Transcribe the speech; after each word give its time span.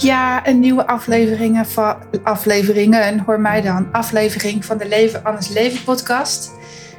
Ja, 0.00 0.46
een 0.46 0.60
nieuwe 0.60 0.86
aflevering 0.86 1.66
van 1.66 1.96
afleveringen, 2.22 3.02
en 3.02 3.18
hoor 3.18 3.40
mij 3.40 3.60
dan, 3.60 3.88
aflevering 3.92 4.64
van 4.64 4.78
de 4.78 4.88
Leven 4.88 5.24
Anders 5.24 5.48
Leven 5.48 5.84
podcast. 5.84 6.50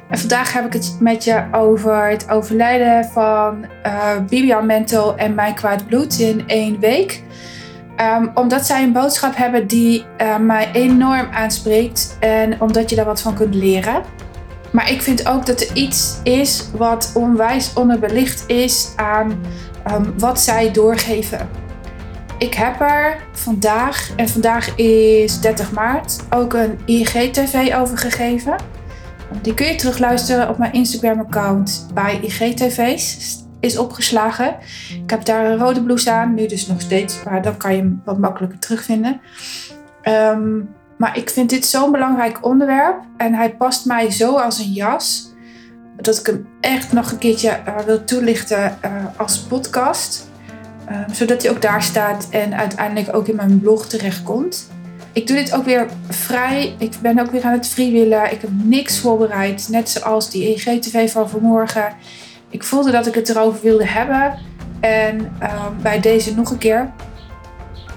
En 0.08 0.18
vandaag 0.18 0.52
heb 0.52 0.66
ik 0.66 0.72
het 0.72 0.96
met 1.00 1.24
je 1.24 1.44
over 1.52 2.08
het 2.08 2.30
overlijden 2.30 3.04
van 3.04 3.66
uh, 3.86 4.10
Bibian 4.28 4.66
Mental 4.66 5.16
en 5.16 5.34
Mijn 5.34 5.54
Kwaad 5.54 5.86
Bloed 5.86 6.18
in 6.18 6.42
één 6.46 6.80
week. 6.80 7.22
Ehm, 7.96 8.26
omdat 8.34 8.66
zij 8.66 8.82
een 8.82 8.92
boodschap 8.92 9.36
hebben 9.36 9.66
die 9.66 10.04
uh, 10.20 10.36
mij 10.36 10.68
enorm 10.72 11.28
aanspreekt 11.32 12.16
en 12.20 12.60
omdat 12.60 12.90
je 12.90 12.96
daar 12.96 13.04
wat 13.04 13.20
van 13.20 13.34
kunt 13.34 13.54
leren. 13.54 14.02
Maar 14.70 14.90
ik 14.90 15.02
vind 15.02 15.28
ook 15.28 15.46
dat 15.46 15.60
er 15.60 15.76
iets 15.76 16.18
is 16.22 16.70
wat 16.76 17.10
onwijs 17.14 17.72
onderbelicht 17.74 18.44
is 18.46 18.92
aan 18.96 19.40
um, 19.92 20.14
wat 20.18 20.40
zij 20.40 20.72
doorgeven. 20.72 21.59
Ik 22.40 22.54
heb 22.54 22.80
er 22.80 23.16
vandaag, 23.32 24.10
en 24.16 24.28
vandaag 24.28 24.76
is 24.76 25.40
30 25.40 25.72
maart, 25.72 26.16
ook 26.30 26.52
een 26.52 26.78
IGTV 26.86 27.74
over 27.74 27.98
gegeven. 27.98 28.56
Die 29.42 29.54
kun 29.54 29.66
je 29.66 29.74
terugluisteren 29.74 30.48
op 30.48 30.58
mijn 30.58 30.72
Instagram-account 30.72 31.86
bij 31.94 32.20
IGTV's. 32.22 33.38
Is 33.60 33.78
opgeslagen. 33.78 34.56
Ik 35.04 35.10
heb 35.10 35.24
daar 35.24 35.50
een 35.50 35.58
rode 35.58 35.82
blouse 35.82 36.10
aan, 36.10 36.34
nu 36.34 36.46
dus 36.46 36.66
nog 36.66 36.80
steeds, 36.80 37.22
maar 37.22 37.42
dan 37.42 37.56
kan 37.56 37.72
je 37.72 37.78
hem 37.78 38.02
wat 38.04 38.18
makkelijker 38.18 38.58
terugvinden. 38.58 39.20
Um, 40.04 40.68
maar 40.98 41.16
ik 41.16 41.30
vind 41.30 41.50
dit 41.50 41.66
zo'n 41.66 41.92
belangrijk 41.92 42.44
onderwerp 42.44 43.02
en 43.16 43.34
hij 43.34 43.56
past 43.56 43.86
mij 43.86 44.10
zo 44.10 44.36
als 44.36 44.58
een 44.58 44.72
jas, 44.72 45.32
dat 45.96 46.18
ik 46.18 46.26
hem 46.26 46.48
echt 46.60 46.92
nog 46.92 47.10
een 47.12 47.18
keertje 47.18 47.60
uh, 47.68 47.78
wil 47.78 48.04
toelichten 48.04 48.78
uh, 48.84 48.90
als 49.16 49.38
podcast. 49.38 50.29
Uh, 50.90 50.96
zodat 51.12 51.42
hij 51.42 51.50
ook 51.50 51.62
daar 51.62 51.82
staat 51.82 52.26
en 52.30 52.56
uiteindelijk 52.56 53.16
ook 53.16 53.28
in 53.28 53.36
mijn 53.36 53.60
blog 53.60 53.86
terechtkomt. 53.86 54.68
Ik 55.12 55.26
doe 55.26 55.36
dit 55.36 55.54
ook 55.54 55.64
weer 55.64 55.86
vrij. 56.08 56.74
Ik 56.78 56.92
ben 57.02 57.18
ook 57.18 57.30
weer 57.30 57.44
aan 57.44 57.52
het 57.52 57.68
freewheelen. 57.68 58.32
Ik 58.32 58.40
heb 58.40 58.50
niks 58.52 58.98
voorbereid. 58.98 59.68
Net 59.68 59.88
zoals 59.88 60.30
die 60.30 60.54
EGTV 60.54 61.12
van 61.12 61.30
vanmorgen. 61.30 61.92
Ik 62.48 62.64
voelde 62.64 62.90
dat 62.90 63.06
ik 63.06 63.14
het 63.14 63.28
erover 63.28 63.60
wilde 63.62 63.86
hebben. 63.86 64.38
En 64.80 65.32
bij 65.82 66.00
deze 66.00 66.34
nog 66.34 66.50
een 66.50 66.58
keer. 66.58 66.90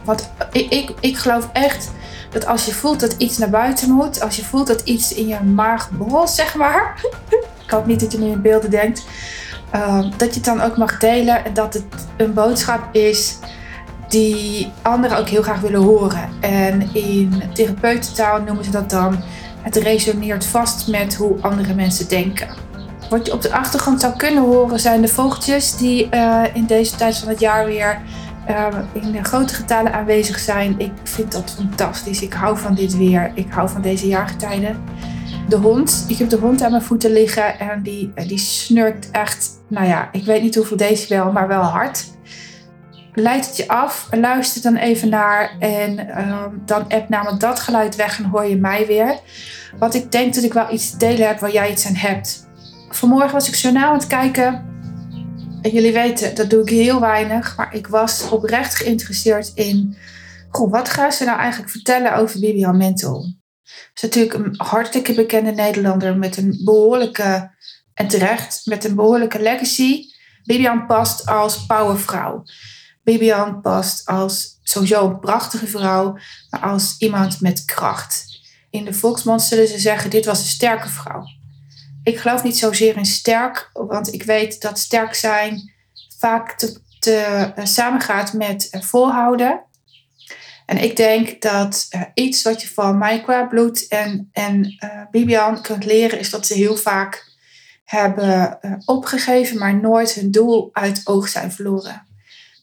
Want 0.04 0.30
ik, 0.52 0.70
ik, 0.70 0.92
ik 1.00 1.18
geloof 1.18 1.50
echt 1.54 1.92
dat 2.30 2.46
als 2.46 2.66
je 2.66 2.74
voelt 2.74 3.00
dat 3.00 3.16
iets 3.18 3.38
naar 3.38 3.50
buiten 3.50 3.92
moet, 3.92 4.22
als 4.22 4.36
je 4.36 4.46
voelt 4.46 4.68
dat 4.68 4.82
iets 4.82 5.14
in 5.14 5.28
je 5.28 5.40
maag 5.40 5.92
borrelt, 5.92 6.30
zeg 6.30 6.56
maar. 6.56 7.02
ik 7.66 7.70
hoop 7.70 7.86
niet 7.86 8.00
dat 8.00 8.12
je 8.12 8.18
nu 8.18 8.32
in 8.32 8.42
beelden 8.42 8.70
denkt. 8.70 9.04
Uh, 9.76 10.00
dat 10.18 10.30
je 10.30 10.34
het 10.34 10.46
dan 10.46 10.62
ook 10.62 10.78
mag 10.78 10.98
delen 10.98 11.46
en 11.46 11.54
dat 11.54 11.74
het 11.74 11.84
een 12.18 12.34
boodschap 12.34 12.96
is 12.96 13.38
die 14.08 14.72
anderen 14.82 15.18
ook 15.18 15.28
heel 15.28 15.42
graag 15.42 15.60
willen 15.60 15.82
horen. 15.82 16.30
En 16.40 16.94
in 16.94 17.44
therapeutentaal 17.54 18.42
noemen 18.42 18.64
ze 18.64 18.72
dat 18.72 18.90
dan 18.90 19.18
het 19.62 19.76
resoneert 19.76 20.46
vast 20.46 20.88
met 20.88 21.16
hoe 21.16 21.42
andere 21.42 21.74
mensen 21.74 22.08
denken. 22.08 22.48
Wat 23.10 23.26
je 23.26 23.34
op 23.34 23.42
de 23.42 23.54
achtergrond 23.54 24.02
zou 24.02 24.16
kunnen 24.16 24.44
horen 24.44 24.80
zijn 24.80 25.02
de 25.02 25.08
vogeltjes 25.08 25.78
die 25.78 26.08
uh, 26.12 26.44
in 26.54 26.66
deze 26.66 26.96
tijd 26.96 27.18
van 27.18 27.30
het 27.30 27.40
jaar 27.40 27.66
weer 27.66 28.02
uh, 28.50 28.68
in 28.92 29.26
grote 29.26 29.54
getalen 29.54 29.94
aanwezig 29.94 30.40
zijn. 30.40 30.76
Ik 30.78 30.92
vind 31.04 31.32
dat 31.32 31.54
fantastisch. 31.58 32.22
Ik 32.22 32.34
hou 32.34 32.58
van 32.58 32.76
dit 32.76 32.98
weer. 32.98 33.32
Ik 33.36 33.48
hou 33.50 33.70
van 33.70 33.82
deze 33.82 34.08
jaargetijden. 34.08 34.84
De 35.50 35.56
hond. 35.56 36.06
Ik 36.08 36.18
heb 36.18 36.30
de 36.30 36.38
hond 36.38 36.62
aan 36.62 36.72
mijn 36.72 36.84
voeten 36.84 37.12
liggen 37.12 37.60
en 37.60 37.84
die, 37.84 38.14
die 38.28 38.38
snurkt 38.38 39.12
echt, 39.12 39.50
nou 39.68 39.88
ja, 39.88 40.10
ik 40.12 40.24
weet 40.24 40.42
niet 40.42 40.56
hoeveel 40.56 40.78
decibel, 40.78 41.32
maar 41.32 41.48
wel 41.48 41.62
hard. 41.62 42.06
Leid 43.14 43.46
het 43.46 43.58
je 43.58 43.68
af, 43.68 44.08
luister 44.12 44.62
dan 44.62 44.76
even 44.76 45.10
naar 45.10 45.56
en 45.60 46.00
uh, 46.00 46.46
dan 46.66 46.88
app 46.88 47.10
namelijk 47.10 47.40
dat 47.40 47.60
geluid 47.60 47.96
weg 47.96 48.18
en 48.18 48.26
hoor 48.26 48.46
je 48.46 48.58
mij 48.58 48.86
weer. 48.88 49.20
Want 49.80 49.94
ik 49.94 50.12
denk 50.12 50.34
dat 50.34 50.44
ik 50.44 50.54
wel 50.54 50.74
iets 50.74 50.92
te 50.92 50.98
delen 50.98 51.28
heb 51.28 51.40
waar 51.40 51.52
jij 51.52 51.72
iets 51.72 51.88
aan 51.88 51.96
hebt. 51.96 52.48
Vanmorgen 52.90 53.32
was 53.32 53.48
ik 53.48 53.56
journaal 53.56 53.90
aan 53.90 53.98
het 53.98 54.08
kijken 54.08 54.66
en 55.62 55.72
jullie 55.72 55.94
weten, 55.94 56.36
dat 56.36 56.50
doe 56.50 56.62
ik 56.62 56.70
heel 56.70 57.00
weinig. 57.00 57.58
Maar 57.58 57.76
ik 57.76 57.88
was 57.88 58.30
oprecht 58.30 58.76
geïnteresseerd 58.76 59.52
in... 59.56 59.96
Goh, 60.50 60.72
wat 60.72 60.90
gaan 60.90 61.12
ze 61.12 61.26
nou 61.26 61.40
eigenlijk 61.40 61.72
vertellen 61.72 62.16
over 62.16 62.40
Bibian 62.40 62.78
Mental? 62.78 63.34
Is 63.94 64.02
natuurlijk 64.02 64.34
een 64.34 64.54
hartstikke 64.58 65.14
bekende 65.14 65.52
Nederlander 65.52 66.18
met 66.18 66.38
een 66.38 66.62
behoorlijke... 66.64 67.52
En 67.94 68.08
terecht, 68.08 68.62
met 68.66 68.84
een 68.84 68.96
behoorlijke 68.96 69.42
legacy. 69.42 70.04
Bibian 70.44 70.86
past 70.86 71.26
als 71.26 71.66
powervrouw. 71.66 72.44
Bibian 73.04 73.62
past 73.62 74.06
als 74.06 74.60
sowieso 74.64 75.08
een 75.08 75.20
prachtige 75.20 75.68
vrouw, 75.68 76.18
maar 76.50 76.62
als 76.62 76.96
iemand 76.98 77.42
met 77.42 77.66
kracht. 77.66 78.26
In 78.70 78.86
de 78.86 78.94
volksmond 78.94 79.42
zullen 79.42 79.68
ze 79.68 79.80
zeggen: 79.80 80.10
dit 80.10 80.26
was 80.26 80.40
een 80.40 80.46
sterke 80.46 80.90
vrouw 80.90 81.24
ik 82.04 82.20
geloof 82.20 82.44
niet 82.44 82.58
zozeer 82.58 82.98
in 82.98 83.06
sterk, 83.06 83.70
want 83.74 84.14
ik 84.14 84.24
weet 84.24 84.62
dat 84.62 84.80
sterk 84.80 85.14
zijn 85.14 85.74
vaak 86.18 86.58
te, 87.00 87.54
uh, 87.58 87.66
samengaat 87.66 88.34
met 88.34 88.68
uh, 88.72 88.82
volhouden. 88.82 89.64
En 90.66 90.78
ik 90.78 90.96
denk 90.96 91.42
dat 91.42 91.88
uh, 91.96 92.02
iets 92.14 92.42
wat 92.42 92.62
je 92.62 92.68
van 92.68 92.98
Maikwa 92.98 93.46
Bloed 93.46 93.88
en, 93.88 94.30
en 94.32 94.78
Bibian 95.12 95.62
kunt 95.62 95.86
leren, 95.86 96.20
is 96.20 96.30
dat 96.30 96.46
ze 96.46 96.54
heel 96.54 96.76
vaak 96.76 97.32
hebben 97.84 98.60
opgegeven, 98.86 99.58
maar 99.58 99.76
nooit 99.76 100.14
hun 100.14 100.32
doel 100.32 100.70
uit 100.74 101.02
oog 101.04 101.28
zijn 101.28 101.52
verloren. 101.52 102.08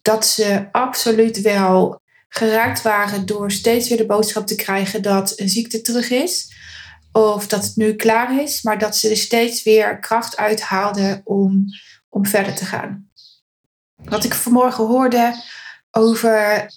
Dat 0.03 0.27
ze 0.27 0.69
absoluut 0.73 1.41
wel 1.41 2.01
geraakt 2.29 2.83
waren 2.83 3.27
door 3.27 3.51
steeds 3.51 3.89
weer 3.89 3.99
de 3.99 4.07
boodschap 4.07 4.47
te 4.47 4.55
krijgen 4.55 5.03
dat 5.03 5.33
een 5.39 5.49
ziekte 5.49 5.81
terug 5.81 6.11
is 6.11 6.59
of 7.13 7.47
dat 7.47 7.65
het 7.65 7.77
nu 7.77 7.95
klaar 7.95 8.41
is, 8.43 8.63
maar 8.63 8.79
dat 8.79 8.97
ze 8.97 9.09
er 9.09 9.17
steeds 9.17 9.63
weer 9.63 9.99
kracht 9.99 10.37
uithaalden 10.37 11.21
om, 11.25 11.65
om 12.09 12.27
verder 12.27 12.55
te 12.55 12.65
gaan. 12.65 13.11
Wat 13.95 14.25
ik 14.25 14.35
vanmorgen 14.35 14.87
hoorde 14.87 15.35
over, 15.91 16.71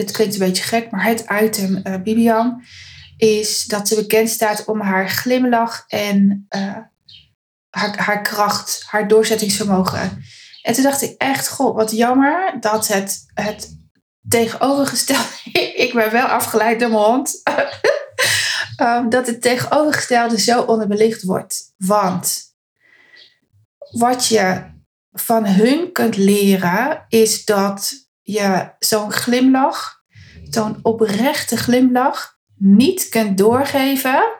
het 0.00 0.10
klinkt 0.10 0.34
een 0.34 0.40
beetje 0.40 0.62
gek, 0.62 0.90
maar 0.90 1.04
het 1.04 1.24
item 1.42 1.80
uh, 1.84 1.94
Bibian, 2.02 2.62
is 3.16 3.64
dat 3.64 3.88
ze 3.88 3.94
bekend 3.94 4.28
staat 4.28 4.64
om 4.64 4.80
haar 4.80 5.08
glimlach 5.08 5.84
en 5.88 6.46
uh, 6.56 6.76
haar, 7.70 7.98
haar 7.98 8.22
kracht, 8.22 8.82
haar 8.86 9.08
doorzettingsvermogen. 9.08 10.22
En 10.62 10.74
toen 10.74 10.82
dacht 10.82 11.02
ik 11.02 11.14
echt, 11.18 11.48
goh, 11.48 11.76
wat 11.76 11.90
jammer 11.90 12.56
dat 12.60 12.88
het, 12.88 13.24
het 13.34 13.78
tegenovergestelde. 14.28 15.28
ik 15.84 15.90
ben 15.94 16.12
wel 16.12 16.26
afgeleid 16.26 16.80
door 16.80 16.90
mijn 16.90 17.02
hond. 17.02 17.42
um, 18.80 19.08
dat 19.14 19.26
het 19.26 19.42
tegenovergestelde 19.42 20.40
zo 20.40 20.62
onderbelicht 20.62 21.22
wordt. 21.22 21.72
Want 21.76 22.42
wat 23.90 24.26
je 24.26 24.62
van 25.12 25.46
hun 25.46 25.92
kunt 25.92 26.16
leren 26.16 27.04
is 27.08 27.44
dat 27.44 28.09
je 28.22 28.72
zo'n 28.78 29.12
glimlach, 29.12 30.02
zo'n 30.50 30.78
oprechte 30.82 31.56
glimlach, 31.56 32.38
niet 32.56 33.08
kunt 33.08 33.38
doorgeven 33.38 34.38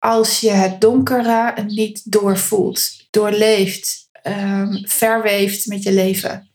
als 0.00 0.40
je 0.40 0.50
het 0.50 0.80
donkere 0.80 1.64
niet 1.66 2.12
doorvoelt, 2.12 3.06
doorleeft, 3.10 4.08
um, 4.22 4.86
verweeft 4.88 5.66
met 5.66 5.82
je 5.82 5.92
leven. 5.92 6.50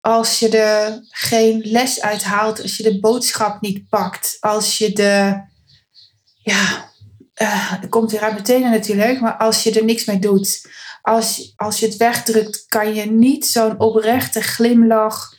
Als 0.00 0.38
je 0.38 0.58
er 0.58 1.06
geen 1.08 1.60
les 1.64 2.00
uithaalt, 2.00 2.62
als 2.62 2.76
je 2.76 2.82
de 2.82 3.00
boodschap 3.00 3.60
niet 3.60 3.88
pakt, 3.88 4.36
als 4.40 4.78
je 4.78 4.92
de 4.92 5.42
ja, 6.42 6.90
uh, 7.42 7.72
komt 7.88 8.10
weer 8.10 8.20
uit 8.20 8.34
meteen 8.34 8.70
natuurlijk, 8.70 9.20
maar 9.20 9.36
als 9.36 9.62
je 9.62 9.72
er 9.72 9.84
niks 9.84 10.04
mee 10.04 10.18
doet, 10.18 10.68
als, 11.02 11.52
als 11.56 11.78
je 11.78 11.86
het 11.86 11.96
wegdrukt, 11.96 12.64
kan 12.66 12.94
je 12.94 13.10
niet 13.10 13.46
zo'n 13.46 13.80
oprechte 13.80 14.42
glimlach 14.42 15.34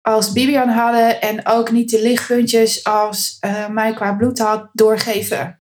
als 0.00 0.32
Bibian 0.32 0.68
hadden 0.68 1.20
en 1.20 1.46
ook 1.46 1.70
niet 1.70 1.90
de 1.90 2.02
lichtpuntjes 2.02 2.84
als 2.84 3.36
uh, 3.40 3.68
mij 3.68 3.94
qua 3.94 4.12
bloed 4.14 4.38
had 4.38 4.68
doorgeven. 4.72 5.60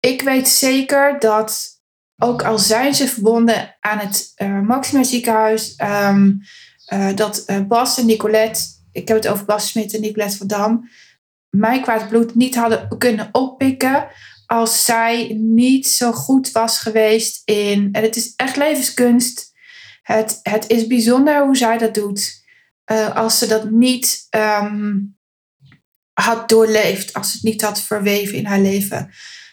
Ik 0.00 0.22
weet 0.22 0.48
zeker 0.48 1.18
dat, 1.18 1.68
ook 2.16 2.42
al 2.42 2.58
zijn 2.58 2.94
ze 2.94 3.08
verbonden 3.08 3.76
aan 3.80 3.98
het 3.98 4.32
uh, 4.36 4.60
Maxima 4.60 5.02
ziekenhuis, 5.02 5.74
um, 5.82 6.40
uh, 6.92 7.16
dat 7.16 7.44
Bas 7.68 7.98
en 7.98 8.06
Nicolette, 8.06 8.60
ik 8.92 9.08
heb 9.08 9.16
het 9.16 9.28
over 9.28 9.44
Bas 9.44 9.68
Smit 9.68 9.94
en 9.94 10.00
Nicolette 10.00 10.36
van 10.36 10.46
Dam, 10.46 10.88
mij 11.50 11.80
kwaad 11.80 12.08
bloed 12.08 12.34
niet 12.34 12.54
hadden 12.54 12.98
kunnen 12.98 13.28
oppikken 13.32 14.08
als 14.50 14.84
zij 14.84 15.36
niet 15.38 15.88
zo 15.88 16.12
goed 16.12 16.52
was 16.52 16.78
geweest 16.78 17.42
in. 17.44 17.88
En 17.92 18.02
het 18.02 18.16
is 18.16 18.32
echt 18.36 18.56
levenskunst. 18.56 19.52
Het, 20.02 20.40
het 20.42 20.68
is 20.68 20.86
bijzonder 20.86 21.44
hoe 21.44 21.56
zij 21.56 21.78
dat 21.78 21.94
doet. 21.94 22.44
Uh, 22.92 23.16
als 23.16 23.38
ze 23.38 23.46
dat 23.46 23.70
niet 23.70 24.26
um, 24.30 25.18
had 26.12 26.48
doorleefd, 26.48 27.12
als 27.12 27.30
ze 27.30 27.32
het 27.32 27.42
niet 27.42 27.62
had 27.62 27.80
verweven 27.80 28.38
in 28.38 28.46
haar 28.46 28.60
leven. 28.60 29.10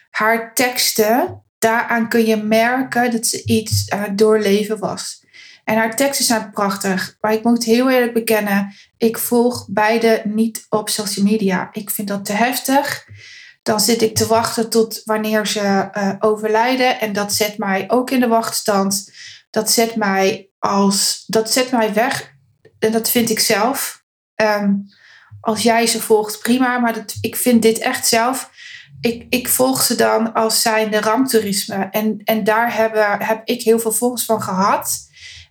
Haar 0.10 0.54
teksten, 0.54 1.44
daaraan 1.58 2.10
kun 2.10 2.26
je 2.26 2.36
merken 2.36 3.12
dat 3.12 3.26
ze 3.26 3.44
iets 3.46 3.90
aan 3.90 4.02
het 4.02 4.18
doorleven 4.18 4.80
was. 4.80 5.26
En 5.64 5.76
haar 5.76 5.96
teksten 5.96 6.26
zijn 6.26 6.52
prachtig. 6.52 7.18
Maar 7.22 7.34
ik 7.34 7.44
moet 7.44 7.64
heel 7.64 7.90
eerlijk 7.90 8.14
bekennen, 8.14 8.74
ik 8.98 9.18
volg 9.18 9.68
beide 9.70 10.22
niet 10.26 10.66
op 10.70 10.90
social 10.90 11.26
media. 11.26 11.70
Ik 11.72 11.90
vind 11.90 12.08
dat 12.08 12.26
te 12.26 12.34
heftig. 12.34 13.06
Dan 13.68 13.80
zit 13.80 14.02
ik 14.02 14.16
te 14.16 14.28
wachten 14.28 14.70
tot 14.70 15.02
wanneer 15.04 15.48
ze 15.48 15.90
uh, 15.94 16.14
overlijden. 16.20 17.00
En 17.00 17.14
dat 17.14 17.34
zet 17.34 17.58
mij 17.58 17.84
ook 17.88 18.12
in 18.12 18.20
de 18.20 18.28
wachtstand. 18.28 19.12
Dat 19.50 19.72
zet 19.72 19.96
mij, 19.96 20.50
als, 20.60 21.24
dat 21.26 21.52
zet 21.52 21.72
mij 21.72 21.94
weg. 21.94 22.34
En 22.80 22.92
dat 22.92 23.10
vind 23.10 23.30
ik 23.30 23.40
zelf. 23.40 24.04
Ehm, 24.36 24.74
als 25.42 25.64
jij 25.64 25.88
ze 25.88 26.02
volgt, 26.02 26.40
prima. 26.40 26.78
Maar 26.78 26.94
dat, 26.94 27.16
ik 27.22 27.36
vind 27.36 27.62
dit 27.62 27.80
echt 27.80 28.08
zelf. 28.08 28.50
Ik, 29.02 29.26
ik 29.30 29.48
volg 29.48 29.82
ze 29.82 29.96
dan 29.96 30.34
als 30.34 30.62
zijnde 30.62 31.02
ramptoerisme. 31.02 31.88
En, 31.92 32.22
en 32.24 32.44
daar 32.44 32.76
hebben, 32.76 33.22
heb 33.22 33.42
ik 33.44 33.62
heel 33.62 33.80
veel 33.80 33.92
volgers 33.92 34.26
van 34.26 34.42
gehad. 34.42 34.98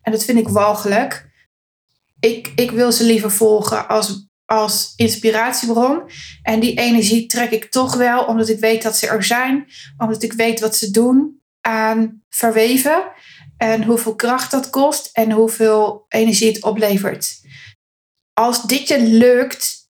En 0.03 0.13
dat 0.13 0.25
vind 0.25 0.39
ik 0.39 0.49
walgelijk. 0.49 1.31
Ik, 2.21 2.53
ik 2.55 2.71
wil 2.71 2.93
ze 2.93 3.05
liever 3.05 3.31
volgen 3.31 3.89
als, 3.89 4.29
als 4.47 4.93
inspiratiebron. 4.97 6.03
En 6.43 6.61
die 6.61 6.79
energie 6.79 7.27
trek 7.27 7.51
ik 7.51 7.71
toch 7.71 7.95
wel, 7.95 8.25
omdat 8.25 8.49
ik 8.49 8.61
weet 8.61 8.83
dat 8.83 8.97
ze 8.97 9.09
er 9.09 9.25
zijn. 9.25 9.67
Omdat 9.99 10.23
ik 10.23 10.33
weet 10.33 10.61
wat 10.61 10.77
ze 10.77 10.91
doen 10.91 11.41
aan 11.61 12.23
verweven. 12.29 13.05
En 13.57 13.85
hoeveel 13.85 14.15
kracht 14.15 14.51
dat 14.51 14.71
kost 14.71 15.11
en 15.13 15.31
hoeveel 15.31 16.05
energie 16.09 16.53
het 16.53 16.63
oplevert. 16.63 17.41
Als 18.33 18.63
dit 18.63 18.89
je 18.89 19.03
lukt, 19.03 19.91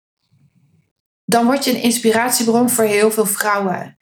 dan 1.24 1.44
word 1.44 1.64
je 1.64 1.70
een 1.70 1.82
inspiratiebron 1.82 2.70
voor 2.70 2.84
heel 2.84 3.10
veel 3.10 3.26
vrouwen. 3.26 3.98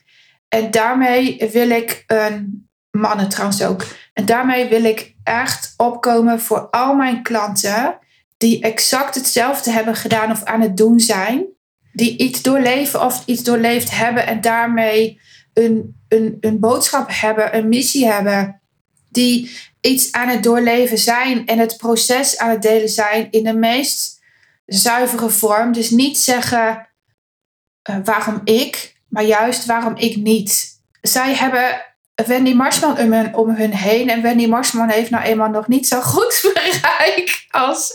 En 0.49 0.71
daarmee 0.71 1.49
wil 1.53 1.71
ik 1.71 2.05
een 2.07 2.69
mannen 2.91 3.29
trouwens 3.29 3.63
ook. 3.63 3.87
En 4.13 4.27
daarmee 4.27 4.69
wil 4.69 4.85
ik 4.85 5.15
echt 5.23 5.75
opkomen 5.77 6.41
voor 6.41 6.71
al 6.71 6.95
mijn 6.95 7.23
klanten 7.23 7.99
die 8.39 8.61
exact 8.61 9.15
hetzelfde 9.15 9.71
hebben 9.71 9.95
gedaan 9.95 10.31
of 10.31 10.45
aan 10.45 10.61
het 10.61 10.77
doen 10.77 11.01
zijn. 11.01 11.47
Die 11.93 12.19
iets 12.19 12.43
doorleven 12.43 13.05
of 13.05 13.23
iets 13.27 13.43
doorleefd 13.43 13.91
hebben 13.91 14.27
en 14.27 14.41
daarmee 14.41 15.21
een, 15.53 15.97
een, 16.09 16.37
een 16.41 16.61
boodschap 16.61 17.09
hebben, 17.11 17.57
een 17.57 17.69
missie 17.69 18.07
hebben. 18.07 18.61
Die 19.11 19.57
iets 19.81 20.13
aan 20.13 20.29
het 20.29 20.43
doorleven 20.43 20.99
zijn 20.99 21.47
en 21.47 21.59
het 21.59 21.77
proces 21.77 22.39
aan 22.39 22.51
het 22.51 22.63
delen 22.63 22.89
zijn 22.89 23.31
in 23.31 23.45
de 23.45 23.55
meest 23.55 24.21
zuivere 24.67 25.31
vorm. 25.31 25.73
Dus 25.73 25.91
niet 25.91 26.19
zeggen 26.19 26.89
uh, 27.91 27.97
waarom 28.05 28.41
ik, 28.45 28.97
maar 29.09 29.25
juist 29.25 29.65
waarom 29.65 29.97
ik 29.97 30.17
niet. 30.17 30.81
Zij 31.01 31.35
hebben 31.35 31.88
Wendy 32.27 32.55
Marsman 32.55 32.99
om 33.35 33.49
hun, 33.49 33.57
hun 33.57 33.75
heen. 33.75 34.11
En 34.11 34.23
Wendy 34.23 34.47
Marsman 34.47 34.89
heeft 34.89 35.11
nou 35.11 35.25
eenmaal 35.25 35.49
nog 35.49 35.69
niet 35.69 35.87
zo 35.87 36.01
goed 36.01 36.41
bereik 36.55 37.47
als 37.51 37.93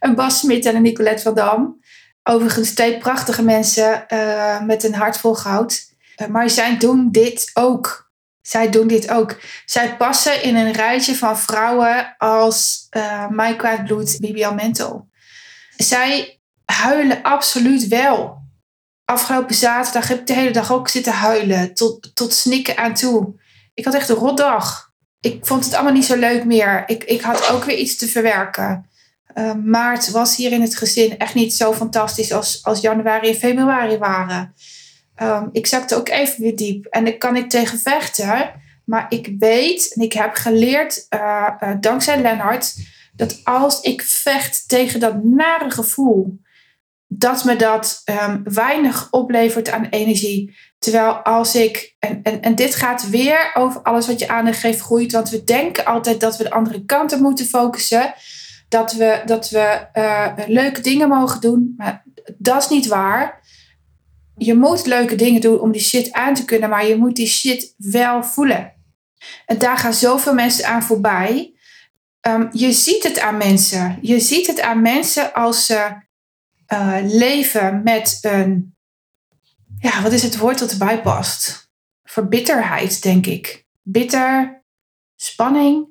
een 0.00 0.14
Bas 0.14 0.38
Smit 0.38 0.66
en 0.66 0.76
een 0.76 0.82
Nicolette 0.82 1.22
van 1.22 1.34
Dam. 1.34 1.80
Overigens 2.22 2.74
twee 2.74 2.98
prachtige 2.98 3.42
mensen 3.42 4.04
uh, 4.08 4.60
met 4.60 4.84
een 4.84 4.94
hart 4.94 5.18
vol 5.18 5.34
goud. 5.34 5.90
Uh, 6.16 6.28
maar 6.28 6.50
zij 6.50 6.76
doen 6.76 7.08
dit 7.10 7.50
ook. 7.54 8.10
Zij 8.42 8.70
doen 8.70 8.86
dit 8.86 9.10
ook. 9.10 9.40
Zij 9.64 9.96
passen 9.96 10.42
in 10.42 10.56
een 10.56 10.72
rijtje 10.72 11.14
van 11.14 11.38
vrouwen 11.38 12.14
als 12.18 12.86
uh, 12.96 13.28
Mike 13.28 13.82
Bloed, 13.84 14.16
Bibian 14.20 14.54
Mental. 14.54 15.08
Zij 15.76 16.40
huilen 16.64 17.22
absoluut 17.22 17.88
wel. 17.88 18.40
Afgelopen 19.04 19.54
zaterdag 19.54 20.08
heb 20.08 20.18
ik 20.18 20.26
de 20.26 20.32
hele 20.32 20.50
dag 20.50 20.72
ook 20.72 20.88
zitten 20.88 21.12
huilen. 21.12 21.74
Tot, 21.74 22.10
tot 22.14 22.32
snikken 22.32 22.76
aan 22.76 22.94
toe. 22.94 23.40
Ik 23.74 23.84
had 23.84 23.94
echt 23.94 24.08
een 24.08 24.16
rotdag. 24.16 24.90
Ik 25.20 25.46
vond 25.46 25.64
het 25.64 25.74
allemaal 25.74 25.92
niet 25.92 26.04
zo 26.04 26.16
leuk 26.16 26.44
meer. 26.44 26.84
Ik, 26.86 27.04
ik 27.04 27.20
had 27.20 27.48
ook 27.50 27.64
weer 27.64 27.76
iets 27.76 27.96
te 27.96 28.08
verwerken. 28.08 28.90
Uh, 29.34 29.54
maart 29.54 30.10
was 30.10 30.36
hier 30.36 30.52
in 30.52 30.60
het 30.60 30.76
gezin 30.76 31.18
echt 31.18 31.34
niet 31.34 31.54
zo 31.54 31.72
fantastisch 31.72 32.32
als, 32.32 32.64
als 32.64 32.80
januari 32.80 33.28
en 33.28 33.34
februari 33.34 33.98
waren. 33.98 34.54
Um, 35.22 35.48
ik 35.52 35.66
zakte 35.66 35.94
ook 35.94 36.08
even 36.08 36.42
weer 36.42 36.56
diep. 36.56 36.84
En 36.84 37.04
daar 37.04 37.16
kan 37.16 37.36
ik 37.36 37.50
tegen 37.50 37.78
vechten. 37.78 38.60
Maar 38.84 39.06
ik 39.08 39.34
weet 39.38 39.94
en 39.94 40.02
ik 40.02 40.12
heb 40.12 40.34
geleerd, 40.34 41.06
uh, 41.14 41.48
uh, 41.60 41.70
dankzij 41.80 42.20
Lennart, 42.20 42.74
dat 43.12 43.40
als 43.44 43.80
ik 43.80 44.02
vecht 44.02 44.68
tegen 44.68 45.00
dat 45.00 45.24
nare 45.24 45.70
gevoel, 45.70 46.40
dat 47.06 47.44
me 47.44 47.56
dat 47.56 48.02
um, 48.04 48.40
weinig 48.44 49.08
oplevert 49.10 49.70
aan 49.70 49.84
energie. 49.84 50.56
Terwijl 50.82 51.12
als 51.12 51.54
ik, 51.54 51.94
en, 51.98 52.20
en, 52.22 52.42
en 52.42 52.54
dit 52.54 52.74
gaat 52.74 53.08
weer 53.08 53.50
over 53.54 53.82
alles 53.82 54.06
wat 54.06 54.18
je 54.18 54.28
aandacht 54.28 54.58
geeft 54.58 54.80
groeit, 54.80 55.12
want 55.12 55.30
we 55.30 55.44
denken 55.44 55.84
altijd 55.84 56.20
dat 56.20 56.36
we 56.36 56.42
de 56.42 56.50
andere 56.50 56.84
kanten 56.84 57.22
moeten 57.22 57.46
focussen. 57.46 58.14
Dat 58.68 58.92
we, 58.92 59.22
dat 59.26 59.50
we 59.50 59.86
uh, 59.94 60.32
leuke 60.46 60.80
dingen 60.80 61.08
mogen 61.08 61.40
doen, 61.40 61.74
maar 61.76 62.04
dat 62.38 62.62
is 62.62 62.68
niet 62.68 62.86
waar. 62.86 63.40
Je 64.36 64.54
moet 64.54 64.86
leuke 64.86 65.14
dingen 65.14 65.40
doen 65.40 65.60
om 65.60 65.72
die 65.72 65.80
shit 65.80 66.12
aan 66.12 66.34
te 66.34 66.44
kunnen, 66.44 66.68
maar 66.68 66.86
je 66.86 66.96
moet 66.96 67.16
die 67.16 67.26
shit 67.26 67.74
wel 67.76 68.24
voelen. 68.24 68.72
En 69.46 69.58
daar 69.58 69.78
gaan 69.78 69.94
zoveel 69.94 70.34
mensen 70.34 70.66
aan 70.66 70.82
voorbij. 70.82 71.54
Um, 72.28 72.48
je 72.52 72.72
ziet 72.72 73.02
het 73.02 73.20
aan 73.20 73.36
mensen. 73.36 73.98
Je 74.00 74.20
ziet 74.20 74.46
het 74.46 74.60
aan 74.60 74.82
mensen 74.82 75.32
als 75.32 75.66
ze 75.66 75.90
uh, 76.72 76.96
leven 77.02 77.82
met 77.84 78.18
een 78.20 78.71
ja, 79.82 80.02
wat 80.02 80.12
is 80.12 80.22
het 80.22 80.36
woord 80.36 80.58
dat 80.58 80.70
erbij 80.70 81.00
past? 81.00 81.70
Verbitterheid, 82.04 83.02
denk 83.02 83.26
ik. 83.26 83.66
Bitter, 83.82 84.62
spanning, 85.16 85.88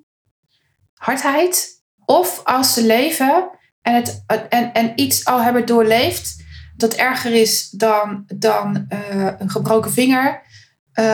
hardheid. 0.93 1.79
Of 2.05 2.41
als 2.43 2.73
ze 2.73 2.85
leven 2.85 3.49
en, 3.81 3.93
het, 3.93 4.23
en, 4.49 4.73
en 4.73 4.91
iets 4.95 5.25
al 5.25 5.41
hebben 5.41 5.65
doorleefd 5.65 6.43
dat 6.75 6.93
erger 6.93 7.33
is 7.33 7.69
dan, 7.69 8.23
dan 8.35 8.85
uh, 8.89 9.31
een 9.38 9.49
gebroken 9.49 9.91
vinger, 9.91 10.41
uh, 10.99 11.05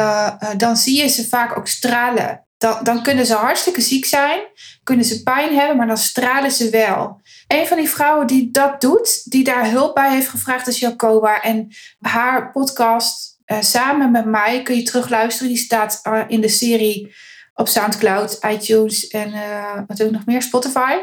uh, 0.44 0.50
dan 0.58 0.78
zie 0.78 1.02
je 1.02 1.08
ze 1.08 1.28
vaak 1.28 1.58
ook 1.58 1.68
stralen. 1.68 2.46
Dan, 2.58 2.84
dan 2.84 3.04
kunnen 3.04 3.26
ze 3.26 3.34
hartstikke 3.34 3.82
ziek 3.82 4.06
zijn, 4.06 4.40
kunnen 4.84 5.06
ze 5.06 5.24
pijn 5.24 5.56
hebben, 5.56 5.78
maar 5.78 5.88
dan 5.88 5.98
stralen 5.98 6.52
ze 6.52 6.70
wel. 6.70 7.22
Een 7.48 7.68
van 7.68 7.78
die 7.78 7.90
vrouwen 7.90 8.28
die 8.28 8.52
dat 8.52 8.82
doet, 8.82 9.32
die 9.32 9.44
daar 9.44 9.70
hulp 9.70 9.96
bij 9.96 10.14
heeft 10.14 10.30
gevraagd, 10.30 10.68
is 10.68 10.80
Jacoba. 10.80 11.42
En 11.42 11.68
haar 12.00 12.52
podcast 12.52 13.40
uh, 13.46 13.62
samen 13.62 14.12
met 14.12 14.26
mij 14.26 14.62
kun 14.62 14.76
je 14.76 14.84
terugluisteren. 14.84 15.48
Die 15.48 15.58
staat 15.58 16.00
uh, 16.04 16.24
in 16.28 16.42
de 16.42 16.50
serie 16.50 17.16
op 17.54 17.68
Soundcloud, 17.68 18.40
iTunes 18.50 19.08
en 19.08 19.30
uh, 19.30 19.80
wat 19.88 20.04
ook 20.04 20.12
nog 20.12 20.26
meer, 20.26 20.42
Spotify. 20.42 20.96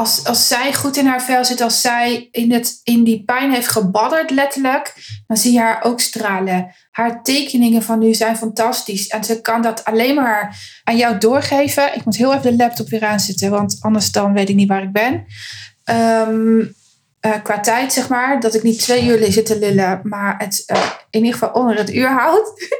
Als, 0.00 0.24
als 0.24 0.48
zij 0.48 0.74
goed 0.74 0.96
in 0.96 1.06
haar 1.06 1.22
vel 1.22 1.44
zit, 1.44 1.60
als 1.60 1.80
zij 1.80 2.28
in, 2.30 2.52
het, 2.52 2.80
in 2.82 3.04
die 3.04 3.24
pijn 3.24 3.52
heeft 3.52 3.68
gebadderd, 3.68 4.30
letterlijk, 4.30 4.94
dan 5.26 5.36
zie 5.36 5.52
je 5.52 5.58
haar 5.58 5.82
ook 5.82 6.00
stralen. 6.00 6.74
Haar 6.90 7.22
tekeningen 7.22 7.82
van 7.82 7.98
nu 7.98 8.14
zijn 8.14 8.36
fantastisch. 8.36 9.06
En 9.06 9.24
ze 9.24 9.40
kan 9.40 9.62
dat 9.62 9.84
alleen 9.84 10.14
maar 10.14 10.56
aan 10.84 10.96
jou 10.96 11.18
doorgeven. 11.18 11.94
Ik 11.94 12.04
moet 12.04 12.16
heel 12.16 12.34
even 12.34 12.50
de 12.50 12.56
laptop 12.56 12.88
weer 12.88 13.04
aanzetten, 13.04 13.50
want 13.50 13.76
anders 13.80 14.12
dan 14.12 14.32
weet 14.32 14.48
ik 14.48 14.54
niet 14.54 14.68
waar 14.68 14.82
ik 14.82 14.92
ben. 14.92 15.24
Um, 16.28 16.74
uh, 17.26 17.32
qua 17.42 17.60
tijd, 17.60 17.92
zeg 17.92 18.08
maar, 18.08 18.40
dat 18.40 18.54
ik 18.54 18.62
niet 18.62 18.78
twee 18.78 19.06
uur 19.06 19.32
zit 19.32 19.46
te 19.46 19.58
lullen, 19.58 20.00
maar 20.02 20.34
het 20.38 20.62
uh, 20.66 20.90
in 21.10 21.24
ieder 21.24 21.38
geval 21.38 21.62
onder 21.62 21.76
het 21.76 21.94
uur 21.94 22.08
houdt. 22.08 22.76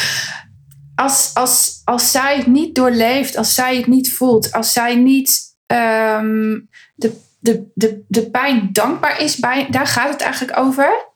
als, 1.04 1.30
als, 1.34 1.80
als 1.84 2.10
zij 2.10 2.36
het 2.36 2.46
niet 2.46 2.74
doorleeft, 2.74 3.36
als 3.36 3.54
zij 3.54 3.76
het 3.76 3.86
niet 3.86 4.12
voelt, 4.12 4.52
als 4.52 4.72
zij 4.72 4.94
niet 4.94 5.50
um, 5.72 6.68
de, 6.94 7.20
de, 7.38 7.70
de, 7.74 8.04
de 8.08 8.30
pijn 8.30 8.68
dankbaar 8.72 9.20
is, 9.20 9.36
bij, 9.36 9.66
daar 9.70 9.86
gaat 9.86 10.12
het 10.12 10.20
eigenlijk 10.20 10.58
over 10.58 11.10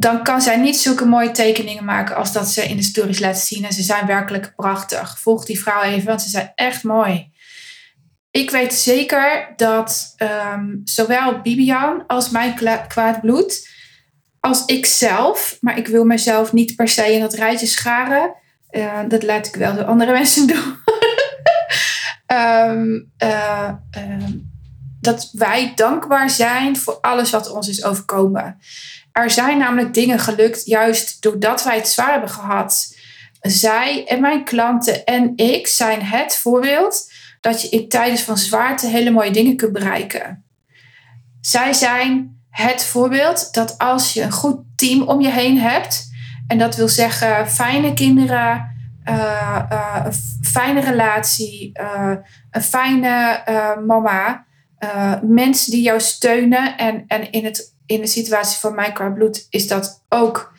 dan 0.00 0.22
kan 0.22 0.40
zij 0.40 0.56
niet 0.56 0.76
zulke 0.76 1.04
mooie 1.04 1.30
tekeningen 1.30 1.84
maken 1.84 2.16
als 2.16 2.32
dat 2.32 2.48
ze 2.48 2.64
in 2.64 2.76
de 2.76 2.82
stories 2.82 3.18
laten 3.18 3.42
zien. 3.42 3.64
En 3.64 3.72
ze 3.72 3.82
zijn 3.82 4.06
werkelijk 4.06 4.52
prachtig. 4.56 5.18
Volg 5.18 5.44
die 5.44 5.60
vrouw 5.60 5.82
even, 5.82 6.06
want 6.06 6.22
ze 6.22 6.28
zijn 6.28 6.52
echt 6.54 6.82
mooi. 6.82 7.30
Ik 8.30 8.50
weet 8.50 8.74
zeker 8.74 9.52
dat 9.56 10.14
um, 10.52 10.80
zowel 10.84 11.40
Bibian 11.40 12.06
als 12.06 12.30
mijn 12.30 12.54
kwaad 12.88 13.20
bloed, 13.20 13.68
als 14.40 14.64
ik 14.64 14.86
zelf, 14.86 15.58
maar 15.60 15.78
ik 15.78 15.86
wil 15.86 16.04
mezelf 16.04 16.52
niet 16.52 16.76
per 16.76 16.88
se 16.88 17.12
in 17.12 17.20
dat 17.20 17.34
rijtje 17.34 17.66
scharen. 17.66 18.34
Uh, 18.70 18.98
dat 19.08 19.22
laat 19.22 19.46
ik 19.46 19.54
wel 19.54 19.74
door 19.74 19.84
andere 19.84 20.12
mensen 20.20 20.46
doen. 20.46 20.78
Um, 22.32 23.12
uh, 23.22 23.70
uh, 23.98 24.24
dat 25.00 25.30
wij 25.32 25.72
dankbaar 25.74 26.30
zijn 26.30 26.76
voor 26.76 26.98
alles 27.00 27.30
wat 27.30 27.50
ons 27.50 27.68
is 27.68 27.84
overkomen. 27.84 28.58
Er 29.12 29.30
zijn 29.30 29.58
namelijk 29.58 29.94
dingen 29.94 30.18
gelukt 30.18 30.66
juist 30.66 31.22
doordat 31.22 31.64
wij 31.64 31.76
het 31.76 31.88
zwaar 31.88 32.10
hebben 32.10 32.30
gehad. 32.30 32.96
Zij 33.40 34.06
en 34.06 34.20
mijn 34.20 34.44
klanten 34.44 35.04
en 35.04 35.32
ik 35.36 35.66
zijn 35.66 36.02
het 36.02 36.36
voorbeeld 36.36 37.12
dat 37.40 37.62
je 37.62 37.68
in 37.68 37.88
tijden 37.88 38.18
van 38.18 38.38
zwaarte 38.38 38.86
hele 38.86 39.10
mooie 39.10 39.30
dingen 39.30 39.56
kunt 39.56 39.72
bereiken. 39.72 40.44
Zij 41.40 41.72
zijn 41.72 42.40
het 42.50 42.84
voorbeeld 42.84 43.54
dat 43.54 43.78
als 43.78 44.12
je 44.12 44.22
een 44.22 44.32
goed 44.32 44.58
team 44.76 45.02
om 45.02 45.20
je 45.20 45.30
heen 45.30 45.58
hebt, 45.58 46.08
en 46.46 46.58
dat 46.58 46.76
wil 46.76 46.88
zeggen 46.88 47.50
fijne 47.50 47.92
kinderen, 47.92 48.70
een 50.04 50.12
fijne 50.42 50.80
relatie, 50.80 51.72
een 52.50 52.62
fijne 52.62 53.42
mama. 53.86 54.46
mensen 55.22 55.70
die 55.70 55.82
jou 55.82 56.00
steunen. 56.00 56.76
En, 56.76 57.04
en 57.06 57.30
in, 57.30 57.44
het, 57.44 57.76
in 57.86 58.00
de 58.00 58.06
situatie 58.06 58.58
van 58.58 58.74
mijn 58.74 58.92
qua 58.92 59.10
bloed 59.10 59.46
is 59.50 59.68
dat 59.68 60.04
ook 60.08 60.52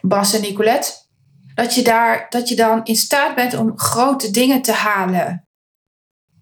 Bas 0.00 0.34
en 0.34 0.40
Nicolette. 0.40 1.00
Dat 1.54 1.74
je, 1.74 1.82
daar, 1.82 2.26
dat 2.28 2.48
je 2.48 2.56
dan 2.56 2.84
in 2.84 2.96
staat 2.96 3.34
bent 3.34 3.54
om 3.54 3.78
grote 3.78 4.30
dingen 4.30 4.62
te 4.62 4.72
halen. 4.72 5.46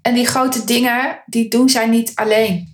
En 0.02 0.14
die 0.14 0.26
grote 0.26 0.64
dingen, 0.64 1.22
die 1.26 1.48
doen 1.48 1.68
zij 1.68 1.86
niet 1.86 2.14
alleen. 2.14 2.68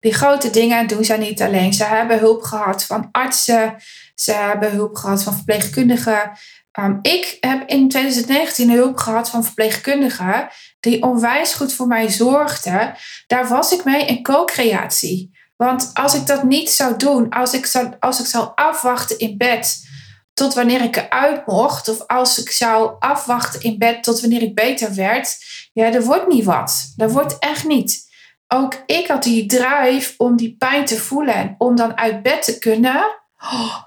Die 0.00 0.14
grote 0.14 0.50
dingen 0.50 0.86
doen 0.86 1.04
zij 1.04 1.16
niet 1.16 1.42
alleen. 1.42 1.72
Ze 1.72 1.84
hebben 1.84 2.18
hulp 2.18 2.42
gehad 2.42 2.84
van 2.84 3.08
artsen. 3.12 3.76
Ze 4.14 4.32
hebben 4.32 4.70
hulp 4.70 4.96
gehad 4.96 5.22
van 5.22 5.34
verpleegkundigen. 5.34 6.30
Um, 6.78 6.98
ik 7.02 7.36
heb 7.40 7.68
in 7.68 7.88
2019 7.88 8.70
hulp 8.70 8.96
gehad 8.96 9.30
van 9.30 9.44
verpleegkundigen 9.44 10.48
die 10.80 11.02
onwijs 11.02 11.54
goed 11.54 11.72
voor 11.72 11.86
mij 11.86 12.08
zorgden. 12.08 12.94
Daar 13.26 13.48
was 13.48 13.72
ik 13.72 13.84
mee 13.84 14.06
in 14.06 14.22
co-creatie. 14.22 15.30
Want 15.56 15.90
als 15.92 16.14
ik 16.14 16.26
dat 16.26 16.42
niet 16.42 16.70
zou 16.70 16.96
doen, 16.96 17.30
als 17.30 17.52
ik 17.52 17.66
zou, 17.66 17.92
als 18.00 18.20
ik 18.20 18.26
zou 18.26 18.50
afwachten 18.54 19.18
in 19.18 19.36
bed 19.36 19.88
tot 20.32 20.54
wanneer 20.54 20.82
ik 20.82 20.96
eruit 20.96 21.46
mocht, 21.46 21.88
of 21.88 22.06
als 22.06 22.38
ik 22.38 22.50
zou 22.50 22.96
afwachten 22.98 23.60
in 23.60 23.78
bed 23.78 24.02
tot 24.02 24.20
wanneer 24.20 24.42
ik 24.42 24.54
beter 24.54 24.94
werd, 24.94 25.38
ja, 25.72 25.92
er 25.92 26.04
wordt 26.04 26.28
niet 26.28 26.44
wat. 26.44 26.92
Dat 26.96 27.12
wordt 27.12 27.38
echt 27.38 27.64
niet. 27.64 28.12
Ook 28.48 28.82
ik 28.86 29.06
had 29.06 29.22
die 29.22 29.46
drive 29.46 30.14
om 30.16 30.36
die 30.36 30.56
pijn 30.56 30.84
te 30.84 30.98
voelen 30.98 31.34
en 31.34 31.54
om 31.58 31.76
dan 31.76 31.96
uit 31.96 32.22
bed 32.22 32.42
te 32.42 32.58
kunnen. 32.58 33.04
Oh, 33.38 33.82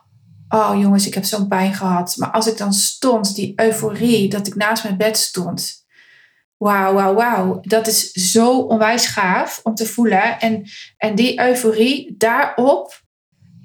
oh 0.49 0.79
jongens, 0.79 1.07
ik 1.07 1.13
heb 1.13 1.25
zo'n 1.25 1.47
pijn 1.47 1.73
gehad. 1.73 2.15
Maar 2.17 2.31
als 2.31 2.47
ik 2.47 2.57
dan 2.57 2.73
stond, 2.73 3.35
die 3.35 3.53
euforie 3.55 4.29
dat 4.29 4.47
ik 4.47 4.55
naast 4.55 4.83
mijn 4.83 4.97
bed 4.97 5.17
stond. 5.17 5.85
Wauw, 6.57 6.93
wauw, 6.93 7.13
wauw. 7.13 7.59
Dat 7.61 7.87
is 7.87 8.11
zo 8.11 8.59
onwijs 8.59 9.05
gaaf 9.05 9.59
om 9.63 9.75
te 9.75 9.85
voelen. 9.85 10.39
En, 10.39 10.69
en 10.97 11.15
die 11.15 11.39
euforie, 11.39 12.15
daarop 12.17 13.01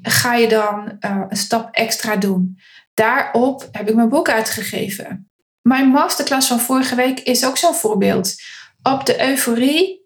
ga 0.03 0.35
je 0.35 0.49
dan 0.49 0.97
uh, 1.01 1.25
een 1.29 1.37
stap 1.37 1.75
extra 1.75 2.17
doen. 2.17 2.59
Daarop 2.95 3.69
heb 3.73 3.89
ik 3.89 3.95
mijn 3.95 4.09
boek 4.09 4.29
uitgegeven. 4.29 5.31
Mijn 5.63 5.89
masterclass 5.89 6.49
van 6.49 6.61
vorige 6.61 6.95
week 6.95 7.21
is 7.21 7.47
ook 7.47 7.57
zo'n 7.57 7.75
voorbeeld. 7.75 8.35
Op 8.83 9.07
de 9.07 9.29
euforie 9.29 10.01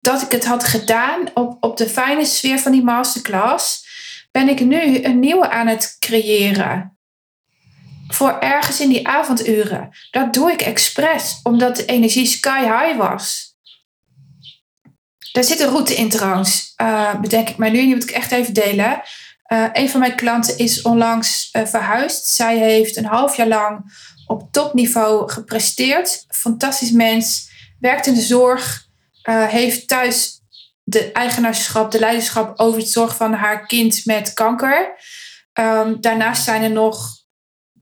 dat 0.00 0.22
ik 0.22 0.30
het 0.30 0.44
had 0.44 0.64
gedaan, 0.64 1.28
op, 1.34 1.56
op 1.60 1.76
de 1.76 1.88
fijne 1.88 2.24
sfeer 2.24 2.58
van 2.58 2.72
die 2.72 2.84
masterclass, 2.84 3.85
ben 4.36 4.48
ik 4.48 4.60
nu 4.60 5.04
een 5.04 5.18
nieuwe 5.18 5.50
aan 5.50 5.66
het 5.66 5.96
creëren. 6.00 6.98
Voor 8.08 8.38
ergens 8.38 8.80
in 8.80 8.88
die 8.88 9.08
avonduren. 9.08 9.96
Dat 10.10 10.34
doe 10.34 10.52
ik 10.52 10.60
expres, 10.60 11.40
omdat 11.42 11.76
de 11.76 11.84
energie 11.84 12.26
sky 12.26 12.62
high 12.62 12.96
was. 12.96 13.54
Daar 15.32 15.44
zit 15.44 15.60
een 15.60 15.68
route 15.68 15.94
in 15.94 16.08
trouwens, 16.08 16.72
uh, 16.82 17.20
bedenk 17.20 17.48
ik 17.48 17.56
mij 17.56 17.70
nu. 17.70 17.86
Moet 17.86 18.02
ik 18.02 18.10
echt 18.10 18.32
even 18.32 18.54
delen. 18.54 19.02
Uh, 19.52 19.68
een 19.72 19.90
van 19.90 20.00
mijn 20.00 20.16
klanten 20.16 20.58
is 20.58 20.82
onlangs 20.82 21.48
uh, 21.52 21.66
verhuisd. 21.66 22.26
Zij 22.26 22.58
heeft 22.58 22.96
een 22.96 23.04
half 23.04 23.36
jaar 23.36 23.48
lang 23.48 23.80
op 24.26 24.48
topniveau 24.50 25.30
gepresteerd. 25.30 26.24
Fantastisch 26.28 26.90
mens. 26.90 27.50
Werkt 27.80 28.06
in 28.06 28.14
de 28.14 28.20
zorg. 28.20 28.84
Heeft 29.28 29.88
thuis 29.88 30.35
de 30.88 31.12
eigenaarschap, 31.12 31.90
de 31.90 31.98
leiderschap 31.98 32.58
over 32.58 32.80
het 32.80 32.88
zorg 32.88 33.16
van 33.16 33.32
haar 33.32 33.66
kind 33.66 34.04
met 34.04 34.34
kanker. 34.34 34.94
Um, 35.54 36.00
daarnaast 36.00 36.44
zijn 36.44 36.62
er 36.62 36.70
nog 36.70 37.08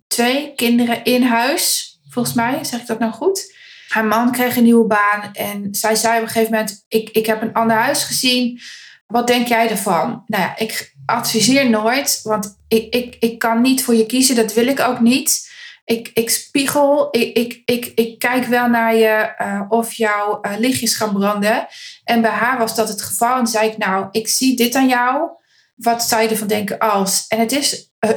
twee 0.06 0.52
kinderen 0.54 1.04
in 1.04 1.23
huis. 1.23 1.92
Volgens 2.08 2.34
mij, 2.34 2.64
zeg 2.64 2.80
ik 2.80 2.87
dat 2.87 2.99
nou 2.99 3.12
goed? 3.12 3.54
Haar 3.88 4.04
man 4.04 4.32
kreeg 4.32 4.56
een 4.56 4.62
nieuwe 4.62 4.87
baan 4.87 5.32
en 5.32 5.75
zij 5.75 5.94
zei 5.94 6.16
op 6.16 6.23
een 6.23 6.28
gegeven 6.28 6.52
moment: 6.52 6.84
Ik, 6.88 7.11
ik 7.11 7.26
heb 7.26 7.42
een 7.42 7.52
ander 7.52 7.76
huis 7.76 8.04
gezien. 8.04 8.61
Wat 9.06 9.26
denk 9.26 9.46
jij 9.46 9.70
ervan? 9.70 10.23
Nou 10.26 10.42
ja, 10.42 10.56
ik 10.56 10.94
adviseer 11.06 11.70
nooit, 11.70 12.20
want 12.23 12.58
ik, 12.68 12.94
ik, 12.94 13.16
ik 13.18 13.38
kan 13.38 13.61
niet 13.61 13.84
voor 13.84 13.94
je 13.94 14.06
kiezen, 14.06 14.37
dat 14.37 14.54
wil 14.54 14.66
ik 14.66 14.80
ook 14.80 15.00
niet. 15.00 15.52
Ik, 15.84 16.10
ik 16.14 16.30
spiegel, 16.30 17.08
ik, 17.10 17.36
ik, 17.36 17.62
ik, 17.64 17.92
ik 17.94 18.18
kijk 18.18 18.44
wel 18.44 18.68
naar 18.68 18.94
je 18.94 19.34
uh, 19.38 19.62
of 19.68 19.92
jouw 19.92 20.38
uh, 20.42 20.52
lichtjes 20.58 20.94
gaan 20.94 21.12
branden. 21.12 21.66
En 22.04 22.22
bij 22.22 22.30
haar 22.30 22.58
was 22.58 22.74
dat 22.74 22.88
het 22.88 23.02
geval. 23.02 23.38
En 23.38 23.46
zei 23.46 23.70
ik, 23.70 23.78
nou, 23.78 24.08
ik 24.10 24.28
zie 24.28 24.56
dit 24.56 24.74
aan 24.74 24.88
jou. 24.88 25.30
Wat 25.74 26.02
zou 26.02 26.22
je 26.22 26.28
ervan 26.28 26.46
denken 26.46 26.78
als? 26.78 27.24
En 27.28 27.38
het 27.38 27.52
is 27.52 27.90
uh, 28.00 28.10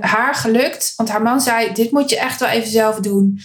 haar 0.00 0.34
gelukt, 0.34 0.92
want 0.96 1.08
haar 1.08 1.22
man 1.22 1.40
zei, 1.40 1.72
dit 1.72 1.90
moet 1.90 2.10
je 2.10 2.18
echt 2.18 2.40
wel 2.40 2.48
even 2.48 2.70
zelf 2.70 3.00
doen. 3.00 3.40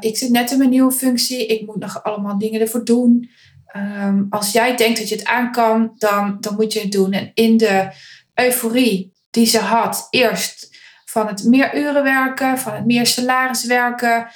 ik 0.00 0.16
zit 0.16 0.30
net 0.30 0.50
in 0.50 0.58
mijn 0.58 0.70
nieuwe 0.70 0.92
functie, 0.92 1.46
ik 1.46 1.66
moet 1.66 1.78
nog 1.78 2.02
allemaal 2.02 2.38
dingen 2.38 2.60
ervoor 2.60 2.84
doen. 2.84 3.30
Um, 3.76 4.26
als 4.30 4.52
jij 4.52 4.76
denkt 4.76 4.98
dat 4.98 5.08
je 5.08 5.14
het 5.14 5.24
aan 5.24 5.52
kan, 5.52 5.92
dan, 5.96 6.36
dan 6.40 6.54
moet 6.54 6.72
je 6.72 6.80
het 6.80 6.92
doen. 6.92 7.12
En 7.12 7.30
in 7.34 7.56
de 7.56 7.88
euforie 8.34 9.12
die 9.30 9.46
ze 9.46 9.58
had, 9.58 10.06
eerst 10.10 10.67
van 11.08 11.26
het 11.26 11.44
meer 11.44 11.76
uren 11.76 12.02
werken, 12.02 12.58
van 12.58 12.74
het 12.74 12.86
meer 12.86 13.06
salaris 13.06 13.64
werken. 13.64 14.26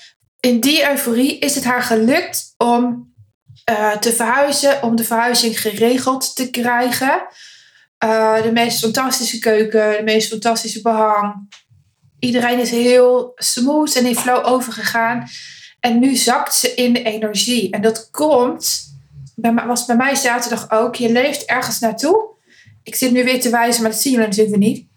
In 0.41 0.61
die 0.61 0.89
euforie 0.89 1.39
is 1.39 1.55
het 1.55 1.65
haar 1.65 1.83
gelukt 1.83 2.55
om 2.57 3.13
uh, 3.71 3.97
te 3.97 4.13
verhuizen, 4.13 4.83
om 4.83 4.97
de 4.97 5.05
verhuizing 5.05 5.61
geregeld 5.61 6.37
te 6.37 6.51
krijgen. 6.51 7.27
Uh, 8.05 8.43
de 8.43 8.53
meest 8.53 8.79
fantastische 8.79 9.39
keuken, 9.39 9.97
de 9.97 10.03
meest 10.03 10.29
fantastische 10.29 10.83
behang. 10.83 11.55
Iedereen 12.19 12.59
is 12.59 12.71
heel 12.71 13.33
smooth 13.35 13.97
en 13.97 14.07
in 14.07 14.17
flow 14.17 14.47
overgegaan. 14.47 15.29
En 15.81 15.99
nu 15.99 16.17
zakt 16.17 16.55
ze 16.55 16.75
in 16.75 16.93
de 16.93 17.03
energie. 17.03 17.71
En 17.71 17.83
dat 17.83 18.11
komt 18.11 18.91
was 19.67 19.85
bij 19.85 19.97
mij 19.97 20.15
zaterdag 20.15 20.71
ook. 20.71 20.95
Je 20.95 21.13
leeft 21.13 21.45
ergens 21.45 21.79
naartoe. 21.79 22.31
Ik 22.83 22.95
zit 22.95 23.13
nu 23.13 23.25
weer 23.25 23.41
te 23.41 23.51
wijzen, 23.51 23.83
maar 23.83 23.91
dat 23.91 24.01
zien 24.01 24.13
jullie 24.13 24.29
natuurlijk 24.29 24.57
niet. 24.57 24.91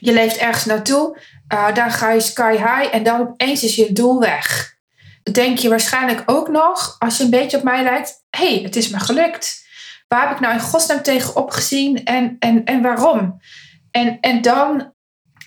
Je 0.00 0.12
leeft 0.12 0.36
ergens 0.36 0.64
naartoe. 0.64 1.18
Uh, 1.52 1.74
daar 1.74 1.90
ga 1.90 2.10
je 2.10 2.20
sky 2.20 2.52
high. 2.52 2.88
En 2.94 3.02
dan 3.02 3.20
opeens 3.20 3.62
is 3.62 3.74
je 3.74 3.92
doel 3.92 4.20
weg. 4.20 4.74
denk 5.32 5.58
je 5.58 5.68
waarschijnlijk 5.68 6.22
ook 6.26 6.48
nog, 6.48 6.96
als 6.98 7.16
je 7.16 7.24
een 7.24 7.30
beetje 7.30 7.56
op 7.56 7.62
mij 7.62 7.82
lijkt. 7.82 8.24
Hé, 8.30 8.54
hey, 8.54 8.62
het 8.62 8.76
is 8.76 8.88
me 8.88 9.00
gelukt. 9.00 9.68
Waar 10.08 10.28
heb 10.28 10.30
ik 10.30 10.40
nou 10.40 10.54
in 10.54 10.60
godsnaam 10.60 11.02
tegen 11.02 11.36
opgezien 11.36 12.04
en, 12.04 12.36
en, 12.38 12.64
en 12.64 12.82
waarom? 12.82 13.40
En, 13.90 14.18
en 14.20 14.42
dan 14.42 14.92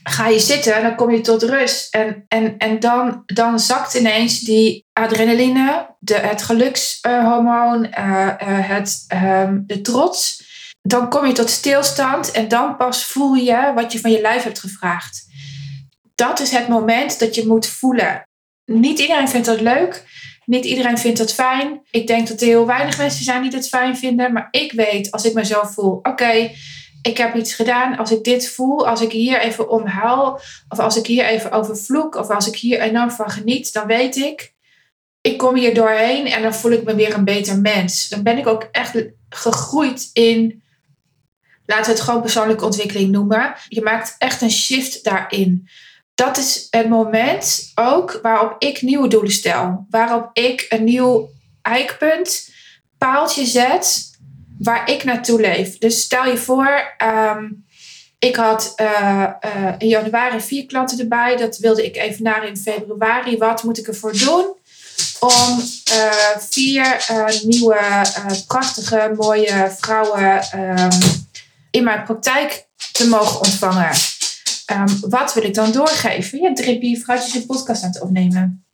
ga 0.04 0.28
je 0.28 0.40
zitten 0.40 0.76
en 0.76 0.82
dan 0.82 0.96
kom 0.96 1.12
je 1.12 1.22
tot 1.22 1.44
rust. 1.44 1.94
En, 1.96 2.26
en, 2.28 2.58
en 2.58 2.80
dan, 2.80 3.24
dan 3.26 3.60
zakt 3.60 3.94
ineens 3.94 4.40
die 4.40 4.86
adrenaline, 4.94 5.96
de, 6.00 6.16
het 6.16 6.44
gelukshormoon, 6.44 7.84
uh, 8.00 8.28
uh, 8.28 8.70
het, 8.70 9.06
uh, 9.14 9.50
de 9.54 9.82
trots. 9.82 10.52
Dan 10.86 11.10
kom 11.10 11.26
je 11.26 11.34
tot 11.34 11.50
stilstand 11.50 12.32
en 12.32 12.48
dan 12.48 12.78
pas 12.78 13.06
voel 13.06 13.34
je 13.34 13.72
wat 13.76 13.92
je 13.92 14.00
van 14.00 14.12
je 14.12 14.22
lijf 14.22 14.44
hebt 14.44 14.60
gevraagd. 14.60 15.26
Dat 16.16 16.40
is 16.40 16.52
het 16.52 16.68
moment 16.68 17.20
dat 17.20 17.36
je 17.36 17.48
moet 17.48 17.68
voelen. 17.68 18.28
Niet 18.66 19.00
iedereen 19.00 19.30
vindt 19.30 19.46
dat 19.46 19.62
leuk. 19.62 20.04
Niet 20.46 20.66
iedereen 20.66 20.98
vindt 20.98 21.18
dat 21.18 21.34
fijn. 21.34 21.82
Ik 21.92 22.08
denk 22.08 22.28
dat 22.28 22.42
er 22.42 22.48
heel 22.48 22.66
weinig 22.66 22.98
mensen 22.98 23.24
zijn 23.24 23.42
die 23.42 23.52
dat 23.52 23.68
fijn 23.68 23.98
vinden. 23.98 24.34
Maar 24.34 24.48
ik 24.52 24.72
weet, 24.72 25.12
als 25.12 25.26
ik 25.26 25.34
mezelf 25.34 25.74
voel, 25.74 26.00
oké, 26.02 26.52
ik 27.02 27.18
heb 27.18 27.36
iets 27.36 27.54
gedaan. 27.54 27.98
Als 27.98 28.12
ik 28.12 28.24
dit 28.24 28.50
voel, 28.50 28.88
als 28.88 29.02
ik 29.02 29.12
hier 29.12 29.40
even 29.40 29.70
om 29.70 29.86
huil, 29.86 30.40
of 30.70 30.80
als 30.80 30.98
ik 30.98 31.06
hier 31.06 31.26
even 31.26 31.52
over 31.52 31.78
vloek, 31.78 32.16
of 32.16 32.30
als 32.30 32.48
ik 32.48 32.56
hier 32.56 32.80
enorm 32.80 33.12
van 33.12 33.30
geniet, 33.30 33.74
dan 33.74 33.88
weet 33.88 34.16
ik, 34.16 34.54
ik 35.22 35.38
kom 35.38 35.56
hier 35.56 35.74
doorheen 35.74 36.26
en 36.26 36.42
dan 36.42 36.54
voel 36.54 36.72
ik 36.72 36.84
me 36.84 36.96
weer 36.96 37.14
een 37.14 37.24
beter 37.24 37.60
mens. 37.60 38.10
Dan 38.10 38.24
ben 38.24 38.38
ik 38.38 38.48
ook 38.48 38.68
echt 38.72 39.06
gegroeid 39.30 40.10
in, 40.14 40.63
laten 41.66 41.86
we 41.86 41.92
het 41.92 42.02
gewoon 42.02 42.22
persoonlijke 42.22 42.66
ontwikkeling 42.66 43.12
noemen. 43.12 43.56
Je 43.68 43.82
maakt 43.82 44.16
echt 44.18 44.42
een 44.42 44.52
shift 44.52 45.04
daarin. 45.04 45.70
Dat 46.16 46.38
is 46.38 46.68
het 46.70 46.90
moment 46.90 47.72
ook 47.76 48.20
waarop 48.22 48.56
ik 48.58 48.82
nieuwe 48.82 49.08
doelen 49.08 49.32
stel. 49.32 49.86
Waarop 49.90 50.30
ik 50.34 50.66
een 50.70 50.84
nieuw 50.84 51.30
eikpunt, 51.62 52.50
paaltje 52.98 53.46
zet 53.46 54.12
waar 54.60 54.90
ik 54.90 55.04
naartoe 55.04 55.42
leef. 55.42 55.78
Dus 55.78 56.02
stel 56.02 56.26
je 56.26 56.38
voor, 56.38 56.96
um, 57.04 57.66
ik 58.20 58.36
had 58.36 58.74
uh, 58.82 59.30
uh, 59.46 59.74
in 59.78 59.88
januari 59.88 60.42
vier 60.42 60.66
klanten 60.66 61.00
erbij. 61.00 61.36
Dat 61.36 61.58
wilde 61.58 61.86
ik 61.86 61.96
even 61.96 62.24
naar 62.24 62.48
in 62.48 62.58
februari. 62.58 63.38
Wat 63.38 63.64
moet 63.64 63.78
ik 63.78 63.88
ervoor 63.88 64.18
doen? 64.18 64.56
Om 65.20 65.64
uh, 65.94 66.38
vier 66.38 67.06
nieuwe, 67.44 67.80
prachtige, 68.48 69.14
mooie 69.18 69.76
vrouwen 69.80 70.60
um, 70.60 71.23
in 71.76 71.84
mijn 71.84 72.04
praktijk 72.04 72.68
te 72.92 73.08
mogen 73.08 73.38
ontvangen. 73.38 73.92
Um, 74.72 75.10
wat 75.10 75.34
wil 75.34 75.44
ik 75.44 75.54
dan 75.54 75.72
doorgeven? 75.72 76.42
Ja, 76.42 76.54
drippie, 76.54 77.04
vrouwtjes 77.04 77.34
een 77.36 77.46
podcast 77.46 77.84
aan 77.84 77.90
het 77.90 78.02
opnemen. 78.02 78.66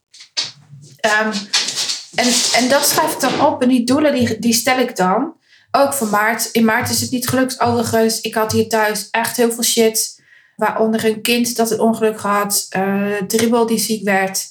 en, 2.16 2.32
en 2.54 2.70
dat 2.70 2.88
schrijf 2.88 3.14
ik 3.14 3.20
dan 3.20 3.46
op 3.46 3.62
en 3.62 3.70
die 3.70 3.84
doelen 3.86 4.14
die, 4.14 4.40
die 4.40 4.54
stel 4.54 4.80
ik 4.80 4.96
dan. 4.96 5.38
Ook 5.72 5.94
voor 5.94 6.08
maart. 6.08 6.50
In 6.52 6.66
maart 6.66 6.90
is 6.90 7.02
het 7.02 7.12
niet 7.12 7.28
gelukt 7.28 7.60
overigens. 7.60 8.22
Ik 8.22 8.34
had 8.34 8.52
hier 8.52 8.70
thuis 8.70 9.08
echt 9.12 9.38
heel 9.38 9.52
veel 9.52 9.64
shit. 9.64 10.22
Waaronder 10.56 11.06
een 11.06 11.22
kind 11.22 11.56
dat 11.56 11.72
een 11.72 11.80
ongeluk 11.80 12.20
had, 12.20 12.68
uh, 12.78 13.16
dribbel 13.28 13.66
die 13.66 13.80
ziek 13.80 14.04
werd. 14.04 14.48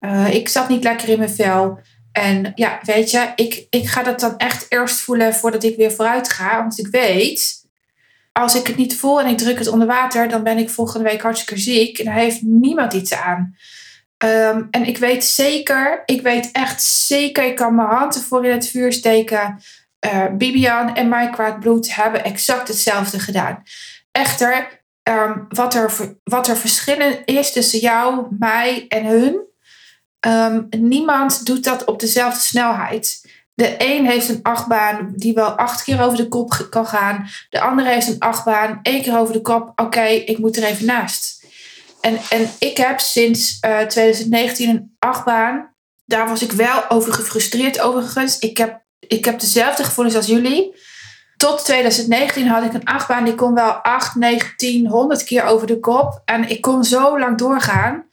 Uh, 0.00 0.34
ik 0.34 0.48
zat 0.48 0.68
niet 0.68 0.84
lekker 0.84 1.08
in 1.08 1.18
mijn 1.18 1.30
vel. 1.30 1.78
En 2.12 2.52
ja, 2.54 2.80
weet 2.82 3.10
je, 3.10 3.32
ik, 3.34 3.66
ik 3.70 3.88
ga 3.88 4.02
dat 4.02 4.20
dan 4.20 4.36
echt 4.36 4.66
eerst 4.68 4.96
voelen 4.96 5.34
voordat 5.34 5.62
ik 5.62 5.76
weer 5.76 5.92
vooruit 5.92 6.28
ga. 6.28 6.56
Want 6.56 6.78
ik 6.78 6.86
weet, 6.86 7.59
als 8.40 8.54
ik 8.54 8.66
het 8.66 8.76
niet 8.76 8.96
voel 8.96 9.20
en 9.20 9.26
ik 9.26 9.38
druk 9.38 9.58
het 9.58 9.68
onder 9.68 9.86
water, 9.86 10.28
dan 10.28 10.42
ben 10.42 10.58
ik 10.58 10.70
volgende 10.70 11.08
week 11.08 11.22
hartstikke 11.22 11.60
ziek. 11.60 11.98
En 11.98 12.04
daar 12.04 12.14
heeft 12.14 12.42
niemand 12.42 12.92
iets 12.92 13.14
aan. 13.14 13.54
Um, 14.24 14.68
en 14.70 14.86
ik 14.86 14.98
weet 14.98 15.24
zeker, 15.24 16.02
ik 16.06 16.22
weet 16.22 16.50
echt 16.52 16.82
zeker, 16.82 17.44
ik 17.44 17.56
kan 17.56 17.74
mijn 17.74 17.88
hand 17.88 18.14
ervoor 18.14 18.44
in 18.44 18.52
het 18.52 18.68
vuur 18.68 18.92
steken. 18.92 19.58
Uh, 20.06 20.26
Bibian 20.32 20.94
en 20.94 21.08
mijn 21.08 21.30
kwaad 21.30 21.60
bloed 21.60 21.94
hebben 21.94 22.24
exact 22.24 22.68
hetzelfde 22.68 23.18
gedaan. 23.18 23.62
Echter, 24.12 24.82
um, 25.02 25.46
wat, 25.48 25.74
er, 25.74 25.92
wat 26.24 26.48
er 26.48 26.56
verschillen 26.56 27.24
is 27.24 27.52
tussen 27.52 27.78
jou, 27.78 28.26
mij 28.38 28.84
en 28.88 29.04
hun, 29.04 29.40
um, 30.26 30.66
niemand 30.70 31.46
doet 31.46 31.64
dat 31.64 31.84
op 31.84 32.00
dezelfde 32.00 32.40
snelheid. 32.40 33.28
De 33.60 33.74
een 33.78 34.06
heeft 34.06 34.28
een 34.28 34.42
achtbaan 34.42 35.12
die 35.16 35.34
wel 35.34 35.48
acht 35.48 35.84
keer 35.84 36.02
over 36.02 36.16
de 36.16 36.28
kop 36.28 36.66
kan 36.70 36.86
gaan. 36.86 37.28
De 37.50 37.60
andere 37.60 37.88
heeft 37.88 38.08
een 38.08 38.18
achtbaan, 38.18 38.80
één 38.82 39.02
keer 39.02 39.18
over 39.18 39.32
de 39.32 39.40
kop. 39.40 39.72
Oké, 39.76 40.02
ik 40.02 40.38
moet 40.38 40.56
er 40.56 40.64
even 40.64 40.86
naast. 40.86 41.44
En, 42.00 42.18
en 42.30 42.50
ik 42.58 42.76
heb 42.76 43.00
sinds 43.00 43.58
uh, 43.66 43.80
2019 43.80 44.68
een 44.68 44.94
achtbaan. 44.98 45.74
Daar 46.04 46.28
was 46.28 46.42
ik 46.42 46.52
wel 46.52 46.90
over 46.90 47.12
gefrustreerd 47.12 47.80
overigens. 47.80 48.38
Ik 48.38 48.56
heb, 48.56 48.80
ik 48.98 49.24
heb 49.24 49.40
dezelfde 49.40 49.84
gevoelens 49.84 50.16
als 50.16 50.26
jullie. 50.26 50.74
Tot 51.36 51.64
2019 51.64 52.46
had 52.46 52.64
ik 52.64 52.72
een 52.72 52.84
achtbaan 52.84 53.24
die 53.24 53.34
kon 53.34 53.54
wel 53.54 53.72
8, 53.72 54.14
9, 54.14 54.56
10, 54.56 54.86
100 54.86 55.24
keer 55.24 55.44
over 55.44 55.66
de 55.66 55.80
kop. 55.80 56.22
En 56.24 56.48
ik 56.48 56.60
kon 56.60 56.84
zo 56.84 57.18
lang 57.18 57.38
doorgaan. 57.38 58.04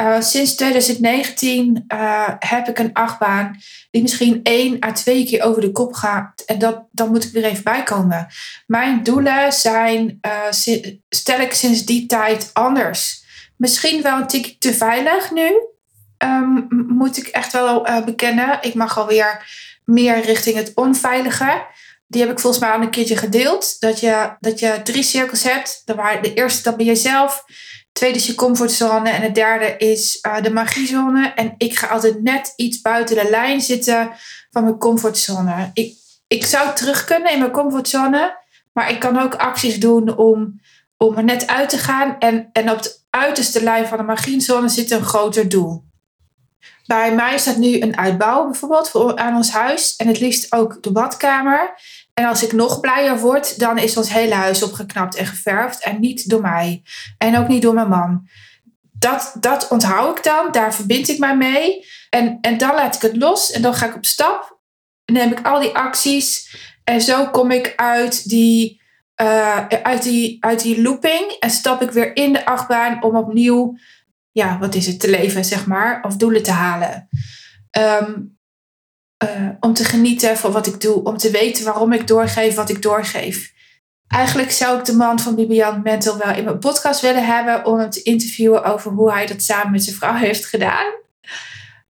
Uh, 0.00 0.20
sinds 0.20 0.54
2019 0.54 1.84
uh, 1.88 2.28
heb 2.38 2.68
ik 2.68 2.78
een 2.78 2.92
achtbaan 2.92 3.56
die 3.90 4.02
misschien 4.02 4.40
één 4.42 4.84
à 4.84 4.92
twee 4.92 5.24
keer 5.26 5.42
over 5.42 5.60
de 5.60 5.72
kop 5.72 5.92
gaat. 5.92 6.42
En 6.46 6.58
dat, 6.58 6.82
dan 6.90 7.10
moet 7.10 7.24
ik 7.24 7.32
weer 7.32 7.44
even 7.44 7.64
bijkomen. 7.64 8.26
Mijn 8.66 9.02
doelen 9.02 9.52
zijn, 9.52 10.18
uh, 10.26 10.92
stel 11.08 11.40
ik 11.40 11.52
sinds 11.52 11.84
die 11.84 12.06
tijd 12.06 12.50
anders. 12.52 13.24
Misschien 13.56 14.02
wel 14.02 14.18
een 14.18 14.26
tikje 14.26 14.58
te 14.58 14.74
veilig 14.74 15.30
nu. 15.30 15.50
Um, 16.18 16.66
moet 16.88 17.16
ik 17.16 17.26
echt 17.26 17.52
wel 17.52 17.86
bekennen. 18.04 18.58
Ik 18.60 18.74
mag 18.74 18.98
alweer 18.98 19.46
meer 19.84 20.20
richting 20.20 20.56
het 20.56 20.72
onveilige. 20.74 21.66
Die 22.06 22.22
heb 22.22 22.30
ik 22.30 22.38
volgens 22.38 22.62
mij 22.62 22.72
al 22.72 22.80
een 22.80 22.90
keertje 22.90 23.16
gedeeld. 23.16 23.80
Dat 23.80 24.00
je, 24.00 24.36
dat 24.40 24.58
je 24.58 24.80
drie 24.84 25.02
cirkels 25.02 25.42
hebt. 25.42 25.82
De 25.84 26.32
eerste, 26.34 26.62
dat 26.62 26.76
ben 26.76 26.86
je 26.86 26.94
zelf 26.94 27.44
tweede 28.00 28.18
is 28.18 28.26
je 28.26 28.34
comfortzone. 28.34 29.10
En 29.10 29.22
het 29.22 29.34
derde 29.34 29.76
is 29.76 30.18
uh, 30.26 30.42
de 30.42 30.50
magiezone. 30.50 31.32
En 31.34 31.54
ik 31.58 31.78
ga 31.78 31.86
altijd 31.86 32.22
net 32.22 32.52
iets 32.56 32.80
buiten 32.80 33.16
de 33.16 33.30
lijn 33.30 33.60
zitten 33.60 34.10
van 34.50 34.62
mijn 34.62 34.78
comfortzone. 34.78 35.70
Ik, 35.74 35.96
ik 36.26 36.44
zou 36.44 36.74
terug 36.74 37.04
kunnen 37.04 37.32
in 37.32 37.38
mijn 37.38 37.50
comfortzone. 37.50 38.38
Maar 38.72 38.90
ik 38.90 39.00
kan 39.00 39.18
ook 39.18 39.34
acties 39.34 39.80
doen 39.80 40.16
om, 40.16 40.60
om 40.96 41.16
er 41.16 41.24
net 41.24 41.46
uit 41.46 41.68
te 41.68 41.78
gaan. 41.78 42.18
En, 42.18 42.48
en 42.52 42.70
op 42.70 42.82
de 42.82 42.96
uiterste 43.10 43.62
lijn 43.62 43.86
van 43.86 43.98
de 43.98 44.04
magiezone 44.04 44.68
zit 44.68 44.90
een 44.90 45.04
groter 45.04 45.48
doel. 45.48 45.84
Bij 46.86 47.14
mij 47.14 47.38
staat 47.38 47.56
nu 47.56 47.80
een 47.80 47.98
uitbouw 47.98 48.44
bijvoorbeeld 48.44 48.88
voor, 48.88 49.16
aan 49.16 49.36
ons 49.36 49.50
huis. 49.50 49.96
En 49.96 50.06
het 50.06 50.20
liefst 50.20 50.52
ook 50.52 50.82
de 50.82 50.92
badkamer. 50.92 51.74
En 52.14 52.24
als 52.24 52.42
ik 52.42 52.52
nog 52.52 52.80
blijer 52.80 53.18
word, 53.18 53.58
dan 53.58 53.78
is 53.78 53.96
ons 53.96 54.12
hele 54.12 54.34
huis 54.34 54.62
opgeknapt 54.62 55.16
en 55.16 55.26
geverfd. 55.26 55.82
En 55.82 56.00
niet 56.00 56.28
door 56.28 56.40
mij. 56.40 56.82
En 57.18 57.38
ook 57.38 57.48
niet 57.48 57.62
door 57.62 57.74
mijn 57.74 57.88
man. 57.88 58.28
Dat, 58.92 59.36
dat 59.40 59.68
onthoud 59.68 60.18
ik 60.18 60.24
dan. 60.24 60.52
Daar 60.52 60.74
verbind 60.74 61.08
ik 61.08 61.18
mij 61.18 61.36
mee. 61.36 61.86
En, 62.10 62.38
en 62.40 62.58
dan 62.58 62.74
laat 62.74 62.94
ik 62.94 63.02
het 63.02 63.16
los. 63.16 63.50
En 63.50 63.62
dan 63.62 63.74
ga 63.74 63.86
ik 63.86 63.94
op 63.94 64.06
stap. 64.06 64.58
Neem 65.04 65.32
ik 65.32 65.46
al 65.46 65.60
die 65.60 65.74
acties. 65.74 66.56
En 66.84 67.00
zo 67.00 67.26
kom 67.30 67.50
ik 67.50 67.72
uit 67.76 68.28
die, 68.28 68.82
uh, 69.22 69.66
uit 69.66 70.02
die, 70.02 70.36
uit 70.40 70.62
die 70.62 70.82
looping. 70.82 71.36
En 71.40 71.50
stap 71.50 71.82
ik 71.82 71.90
weer 71.90 72.16
in 72.16 72.32
de 72.32 72.46
achtbaan 72.46 73.02
om 73.02 73.16
opnieuw, 73.16 73.78
ja, 74.32 74.58
wat 74.58 74.74
is 74.74 74.86
het, 74.86 75.00
te 75.00 75.10
leven, 75.10 75.44
zeg 75.44 75.66
maar. 75.66 76.02
Of 76.02 76.16
doelen 76.16 76.42
te 76.42 76.50
halen. 76.50 77.08
Um, 77.78 78.38
uh, 79.24 79.48
om 79.60 79.74
te 79.74 79.84
genieten 79.84 80.36
van 80.36 80.52
wat 80.52 80.66
ik 80.66 80.80
doe, 80.80 81.04
om 81.04 81.16
te 81.16 81.30
weten 81.30 81.64
waarom 81.64 81.92
ik 81.92 82.06
doorgeef 82.06 82.54
wat 82.54 82.68
ik 82.68 82.82
doorgeef. 82.82 83.52
Eigenlijk 84.08 84.50
zou 84.50 84.78
ik 84.78 84.84
de 84.84 84.96
man 84.96 85.18
van 85.18 85.34
Bibian 85.34 85.82
Mental 85.82 86.18
wel 86.18 86.34
in 86.34 86.44
mijn 86.44 86.58
podcast 86.58 87.00
willen 87.00 87.26
hebben 87.26 87.64
om 87.64 87.78
hem 87.78 87.90
te 87.90 88.02
interviewen 88.02 88.64
over 88.64 88.92
hoe 88.92 89.12
hij 89.12 89.26
dat 89.26 89.42
samen 89.42 89.72
met 89.72 89.84
zijn 89.84 89.96
vrouw 89.96 90.14
heeft 90.14 90.46
gedaan. 90.46 90.86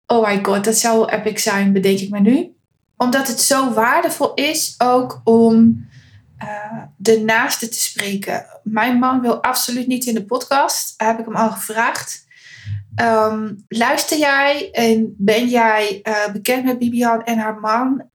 Oh 0.07 0.27
my 0.27 0.39
god, 0.43 0.65
dat 0.65 0.79
zou 0.79 1.09
epic 1.09 1.43
zijn, 1.43 1.73
bedenk 1.73 1.99
ik 1.99 2.11
me 2.11 2.21
nu. 2.21 2.55
Omdat 2.97 3.29
het 3.29 3.41
zo 3.41 3.73
waardevol 3.73 4.35
is 4.35 4.75
ook 4.79 5.21
om 5.25 5.89
de 6.97 7.21
naaste 7.21 7.69
te 7.69 7.81
spreken. 7.81 8.47
Mijn 8.63 8.99
man 8.99 9.21
wil 9.21 9.43
absoluut 9.43 9.87
niet 9.87 10.05
in 10.05 10.15
de 10.15 10.25
podcast, 10.25 10.95
heb 10.97 11.19
ik 11.19 11.25
hem 11.25 11.37
al 11.37 11.51
gevraagd. 11.51 12.27
Um, 12.97 13.65
luister 13.69 14.19
jij 14.19 14.71
en 14.71 15.15
ben 15.19 15.49
jij 15.49 16.01
uh, 16.03 16.33
bekend 16.33 16.65
met 16.65 16.79
Bibian 16.79 17.25
en 17.25 17.39
haar 17.39 17.61
man? 17.61 18.11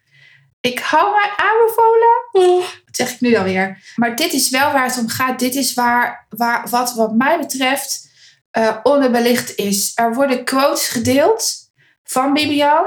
Ik 0.62 0.80
hou 0.80 1.12
mij 1.12 1.30
aanbevolen. 1.36 2.62
Wat 2.86 2.96
zeg 2.96 3.14
ik 3.14 3.22
nu 3.22 3.36
alweer? 3.36 3.94
Maar 3.96 4.16
dit 4.16 4.34
is 4.34 4.50
wel 4.50 4.72
waar 4.72 4.86
het 4.86 4.98
om 4.98 5.08
gaat. 5.08 5.40
Dit 5.40 5.56
is 5.56 5.74
waar, 5.74 6.28
waar 6.30 6.70
wat, 6.70 6.94
wat 6.94 7.16
mij 7.16 7.40
betreft 7.40 8.10
uh, 8.58 8.78
onderbelicht 8.84 9.56
is. 9.56 9.92
Er 9.96 10.14
worden 10.14 10.44
quotes 10.44 10.88
gedeeld 10.88 11.56
van 12.04 12.34
Bibian. 12.34 12.86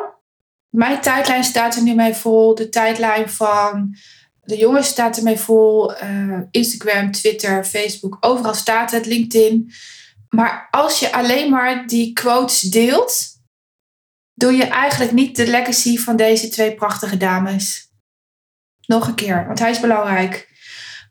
Mijn 0.68 1.00
tijdlijn 1.00 1.44
staat 1.44 1.76
er 1.76 1.82
nu 1.82 1.94
mee 1.94 2.14
vol. 2.14 2.54
De 2.54 2.68
tijdlijn 2.68 3.30
van 3.30 3.96
de 4.42 4.56
jongens 4.56 4.88
staat 4.88 5.16
er 5.16 5.22
mee 5.22 5.38
vol. 5.38 5.92
Uh, 6.02 6.38
Instagram, 6.50 7.12
Twitter, 7.12 7.64
Facebook. 7.64 8.16
Overal 8.20 8.54
staat 8.54 8.90
het. 8.90 9.06
LinkedIn. 9.06 9.72
Maar 10.30 10.68
als 10.70 10.98
je 11.00 11.12
alleen 11.12 11.50
maar 11.50 11.86
die 11.86 12.12
quotes 12.12 12.60
deelt, 12.60 13.26
doe 14.34 14.52
je 14.52 14.64
eigenlijk 14.64 15.12
niet 15.12 15.36
de 15.36 15.46
legacy 15.46 15.98
van 15.98 16.16
deze 16.16 16.48
twee 16.48 16.74
prachtige 16.74 17.16
dames. 17.16 17.90
Nog 18.86 19.06
een 19.06 19.14
keer, 19.14 19.46
want 19.46 19.58
hij 19.58 19.70
is 19.70 19.80
belangrijk. 19.80 20.48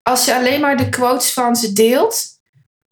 Als 0.04 0.26
je 0.26 0.36
alleen 0.36 0.62
maar 0.62 0.78
de 0.78 0.90
quotes 0.90 1.34
van 1.34 1.56
ze 1.56 1.74
deelt, 1.74 2.38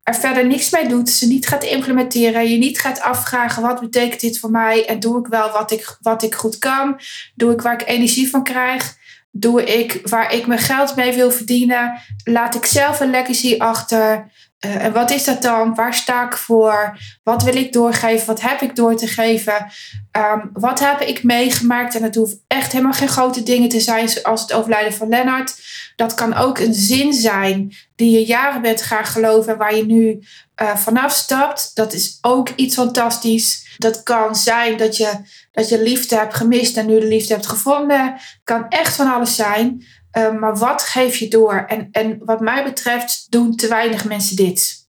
er 0.04 0.16
verder 0.16 0.46
niks 0.46 0.70
mee 0.70 0.88
doet, 0.88 1.10
ze 1.10 1.28
niet 1.28 1.48
gaat 1.48 1.64
implementeren, 1.64 2.50
je 2.50 2.58
niet 2.58 2.80
gaat 2.80 3.02
afvragen 3.02 3.62
wat 3.62 3.80
betekent 3.80 4.22
dit 4.22 4.40
voor 4.40 4.52
mij 4.52 4.86
en 4.88 5.00
doe 5.00 5.20
ik 5.20 5.28
wel 5.28 5.52
wat 5.52 5.72
ik, 5.72 5.98
wat 6.02 6.24
ik 6.24 6.36
goed 6.36 6.58
kan, 6.58 7.00
doe 7.36 7.54
ik 7.54 7.62
waar 7.62 7.82
ik 7.82 7.88
energie 7.88 8.30
van 8.30 8.44
krijg, 8.44 8.98
doe 9.32 9.64
ik 9.64 10.00
waar 10.04 10.34
ik 10.34 10.48
mijn 10.48 10.60
geld 10.60 10.96
mee 10.96 11.14
wil 11.14 11.32
verdienen, 11.32 12.02
laat 12.24 12.56
ik 12.56 12.66
zelf 12.66 13.00
een 13.00 13.10
legacy 13.10 13.56
achter, 13.58 14.32
uh, 14.66 14.84
en 14.84 14.94
wat 14.94 15.12
is 15.12 15.24
dat 15.24 15.42
dan? 15.42 15.76
Waar 15.76 15.94
sta 15.94 16.26
ik 16.26 16.34
voor? 16.38 17.00
Wat 17.24 17.44
wil 17.44 17.56
ik 17.56 17.74
doorgeven? 17.74 18.28
Wat 18.28 18.42
heb 18.42 18.62
ik 18.62 18.76
door 18.76 18.96
te 18.96 19.08
geven? 19.08 19.68
Um, 20.12 20.50
wat 20.54 20.80
heb 20.80 21.02
ik 21.02 21.24
meegemaakt? 21.24 21.96
En 21.96 22.04
het 22.04 22.16
hoeft 22.16 22.38
echt 22.48 22.72
helemaal 22.72 22.94
geen 22.94 23.08
grote 23.08 23.44
dingen 23.44 23.70
te 23.70 23.80
zijn, 23.80 24.10
zoals 24.10 24.42
het 24.42 24.54
overlijden 24.54 24.94
van 24.94 25.10
Lennart. 25.10 25.56
Dat 25.96 26.14
kan 26.14 26.34
ook 26.34 26.60
een 26.60 26.74
zin 26.74 27.14
zijn 27.14 27.76
die 27.96 28.12
je 28.12 28.26
jaren 28.26 28.62
bent 28.62 28.82
gaan 28.82 29.06
geloven 29.06 29.52
en 29.52 29.58
waar 29.58 29.76
je 29.76 29.86
nu 29.86 30.20
uh, 30.62 30.76
vanaf 30.76 31.12
stapt. 31.12 31.72
Dat 31.74 31.94
is 31.94 32.18
ook 32.22 32.50
iets 32.56 32.76
fantastisch. 32.76 33.76
Dat 33.78 34.04
kan 34.04 34.36
zijn 34.36 34.78
dat 34.78 34.98
je, 34.98 35.12
dat 35.52 35.70
je 35.70 35.82
liefde 35.82 36.16
hebt 36.16 36.36
gemist 36.36 36.78
en 36.78 36.86
nu 36.86 37.00
de 37.00 37.08
liefde 37.08 37.34
hebt 37.34 37.48
gevonden. 37.48 38.16
Kan 38.44 38.66
echt 38.70 38.96
van 38.96 39.14
alles 39.14 39.36
zijn. 39.36 39.86
Ehm, 40.16 40.40
maar 40.40 40.56
wat 40.56 40.82
geef 40.82 41.16
je 41.16 41.28
door? 41.28 41.66
En, 41.68 41.88
en 41.92 42.26
wat 42.26 42.40
mij 42.40 42.64
betreft 42.64 43.32
doen 43.32 43.56
te 43.56 43.68
weinig 43.68 44.06
mensen 44.06 44.36
dit. 44.36 44.88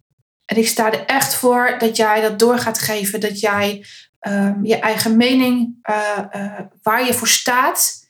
En 0.45 0.57
ik 0.57 0.69
sta 0.69 0.93
er 0.93 1.05
echt 1.05 1.35
voor 1.35 1.77
dat 1.79 1.97
jij 1.97 2.21
dat 2.21 2.39
door 2.39 2.59
gaat 2.59 2.79
geven. 2.79 3.21
Dat 3.21 3.41
jij 3.41 3.87
um, 4.21 4.65
je 4.65 4.77
eigen 4.77 5.17
mening, 5.17 5.79
uh, 5.91 6.19
uh, 6.33 6.61
waar 6.83 7.07
je 7.07 7.15
voor 7.15 7.29
staat, 7.29 8.09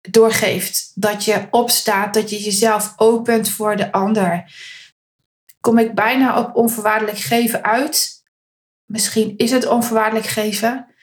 doorgeeft. 0.00 0.92
Dat 0.94 1.24
je 1.24 1.46
opstaat, 1.50 2.14
dat 2.14 2.30
je 2.30 2.42
jezelf 2.42 2.92
opent 2.96 3.48
voor 3.48 3.76
de 3.76 3.92
ander. 3.92 4.52
Kom 5.60 5.78
ik 5.78 5.94
bijna 5.94 6.38
op 6.40 6.56
onvoorwaardelijk 6.56 7.18
geven 7.18 7.62
uit? 7.64 8.22
Misschien 8.84 9.36
is 9.36 9.50
het 9.50 9.66
onvoorwaardelijk 9.66 10.26
geven. 10.26 10.94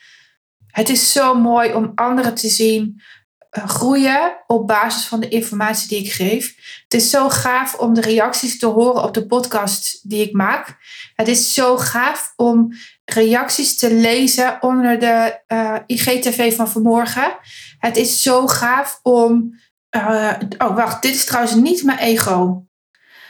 Het 0.66 0.88
is 0.88 1.12
zo 1.12 1.34
mooi 1.34 1.74
om 1.74 1.92
anderen 1.94 2.34
te 2.34 2.48
zien 2.48 3.00
eh, 3.00 3.16
groeien 3.50 4.36
op 4.46 4.66
basis 4.66 5.04
van 5.04 5.20
de 5.20 5.28
informatie 5.28 5.88
die 5.88 6.04
ik 6.04 6.12
geef. 6.12 6.54
Het 6.82 6.94
is 6.94 7.10
zo 7.10 7.28
gaaf 7.28 7.74
om 7.74 7.94
de 7.94 8.00
reacties 8.00 8.58
te 8.58 8.66
horen 8.66 9.02
op 9.02 9.14
de 9.14 9.26
podcast 9.26 10.10
die 10.10 10.26
ik 10.26 10.32
maak. 10.32 10.76
Het 11.14 11.28
is 11.28 11.54
zo 11.54 11.76
gaaf 11.76 12.32
om 12.36 12.72
reacties 13.04 13.76
te 13.76 13.94
lezen 13.94 14.56
onder 14.60 14.98
de 14.98 15.40
eh, 15.46 15.76
IGTV 15.86 16.56
van 16.56 16.68
vanmorgen. 16.68 17.36
Het 17.78 17.96
is 17.96 18.22
zo 18.22 18.46
gaaf 18.46 19.00
om. 19.02 19.60
Uh, 19.96 20.32
oh, 20.58 20.76
wacht, 20.76 21.02
dit 21.02 21.14
is 21.14 21.24
trouwens 21.24 21.54
niet 21.54 21.82
mijn 21.82 21.98
ego. 21.98 22.66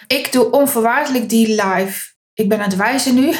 ik 0.06 0.32
doe 0.32 0.50
onvoorwaardelijk 0.50 1.28
die 1.28 1.48
live. 1.48 2.12
Ik 2.34 2.48
ben 2.48 2.58
aan 2.58 2.68
het 2.68 2.76
wijzen 2.76 3.14
nu. 3.14 3.34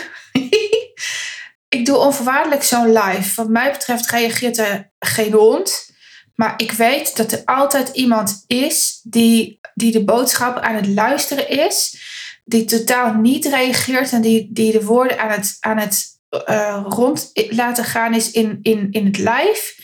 ik 1.77 1.87
doe 1.87 1.97
onvoorwaardelijk 1.97 2.63
zo'n 2.63 2.93
live. 2.93 3.35
Wat 3.35 3.49
mij 3.49 3.73
betreft 3.73 4.11
reageert 4.11 4.59
er 4.59 4.93
geen 4.99 5.33
hond. 5.33 5.97
Maar 6.39 6.55
ik 6.57 6.73
weet 6.73 7.17
dat 7.17 7.33
er 7.33 7.43
altijd 7.45 7.89
iemand 7.89 8.45
is 8.47 9.01
die, 9.03 9.61
die 9.75 9.93
de 9.93 10.05
boodschap 10.05 10.59
aan 10.59 10.75
het 10.75 10.87
luisteren 10.87 11.49
is. 11.49 11.99
Die 12.45 12.65
totaal 12.65 13.15
niet 13.15 13.45
reageert 13.45 14.13
en 14.13 14.21
die, 14.21 14.49
die 14.53 14.73
de 14.73 14.85
woorden 14.85 15.19
aan 15.19 15.31
het, 15.31 15.57
aan 15.61 15.79
het 15.79 16.07
uh, 16.49 16.85
rond 16.89 17.31
laten 17.51 17.85
gaan 17.85 18.15
is 18.15 18.31
in, 18.31 18.59
in, 18.63 18.89
in 18.91 19.05
het 19.05 19.19
live. 19.19 19.75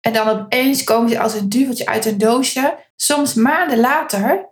En 0.00 0.12
dan 0.12 0.28
opeens 0.28 0.84
komen 0.84 1.10
ze 1.10 1.20
als 1.20 1.34
een 1.34 1.48
duveltje 1.48 1.86
uit 1.86 2.06
een 2.06 2.18
doosje. 2.18 2.78
Soms 2.96 3.34
maanden 3.34 3.80
later. 3.80 4.48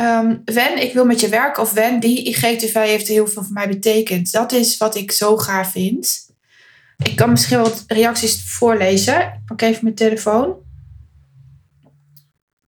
Um, 0.00 0.42
Wen, 0.44 0.82
ik 0.82 0.92
wil 0.92 1.04
met 1.04 1.20
je 1.20 1.28
werken. 1.28 1.62
Of 1.62 1.72
Wen, 1.72 2.00
die 2.00 2.24
IGTV 2.24 2.74
heeft 2.74 3.08
heel 3.08 3.26
veel 3.26 3.42
voor 3.42 3.52
mij 3.52 3.68
betekend. 3.68 4.32
Dat 4.32 4.52
is 4.52 4.76
wat 4.76 4.96
ik 4.96 5.12
zo 5.12 5.36
gaaf 5.36 5.70
vind. 5.70 6.26
Ik 7.04 7.16
kan 7.16 7.30
misschien 7.30 7.58
wat 7.60 7.84
reacties 7.86 8.42
voorlezen. 8.46 9.20
Ik 9.20 9.40
pak 9.46 9.60
even 9.60 9.84
mijn 9.84 9.94
telefoon. 9.94 10.63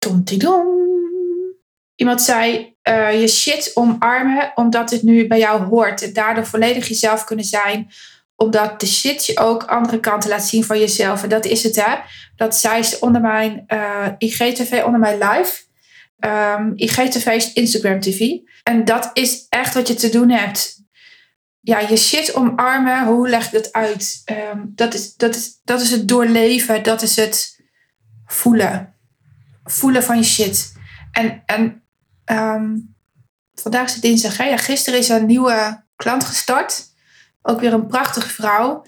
Tomtidom. 0.07 0.67
Iemand 1.95 2.21
zei, 2.21 2.75
uh, 2.89 3.21
je 3.21 3.27
shit 3.27 3.71
omarmen 3.73 4.51
omdat 4.55 4.91
het 4.91 5.03
nu 5.03 5.27
bij 5.27 5.39
jou 5.39 5.61
hoort. 5.61 6.01
En 6.01 6.13
daardoor 6.13 6.45
volledig 6.45 6.87
jezelf 6.87 7.23
kunnen 7.23 7.45
zijn. 7.45 7.91
Omdat 8.35 8.79
de 8.79 8.85
shit 8.85 9.25
je 9.25 9.39
ook 9.39 9.63
andere 9.63 9.99
kanten 9.99 10.29
laat 10.29 10.47
zien 10.47 10.63
van 10.63 10.79
jezelf. 10.79 11.23
En 11.23 11.29
dat 11.29 11.45
is 11.45 11.63
het 11.63 11.75
hè. 11.75 11.95
Dat 12.35 12.55
zei 12.55 12.83
ze 12.83 12.99
onder 12.99 13.21
mijn 13.21 13.63
uh, 13.67 14.07
IGTV, 14.17 14.83
onder 14.85 14.99
mijn 14.99 15.17
live. 15.17 15.65
Um, 16.19 16.73
IGTV 16.75 17.25
is 17.25 17.53
Instagram 17.53 17.99
TV. 17.99 18.37
En 18.63 18.85
dat 18.85 19.09
is 19.13 19.45
echt 19.49 19.73
wat 19.73 19.87
je 19.87 19.93
te 19.93 20.09
doen 20.09 20.29
hebt. 20.29 20.81
Ja, 21.61 21.79
je 21.79 21.97
shit 21.97 22.35
omarmen, 22.35 23.05
hoe 23.05 23.29
leg 23.29 23.45
ik 23.45 23.51
dat 23.51 23.73
uit? 23.73 24.21
Um, 24.53 24.71
dat, 24.75 24.93
is, 24.93 25.15
dat, 25.15 25.35
is, 25.35 25.59
dat 25.63 25.81
is 25.81 25.91
het 25.91 26.07
doorleven, 26.07 26.83
dat 26.83 27.01
is 27.01 27.15
het 27.15 27.59
voelen. 28.25 28.96
Voelen 29.67 30.03
van 30.03 30.17
je 30.17 30.23
shit. 30.23 30.73
En, 31.11 31.43
en 31.45 31.83
um, 32.25 32.95
vandaag 33.53 33.85
is 33.85 33.93
het 33.93 34.01
dinsdag. 34.01 34.37
Hè? 34.37 34.43
Ja, 34.43 34.57
gisteren 34.57 34.99
is 34.99 35.09
een 35.09 35.25
nieuwe 35.25 35.83
klant 35.95 36.23
gestart. 36.23 36.85
Ook 37.41 37.59
weer 37.59 37.73
een 37.73 37.87
prachtige 37.87 38.29
vrouw. 38.29 38.85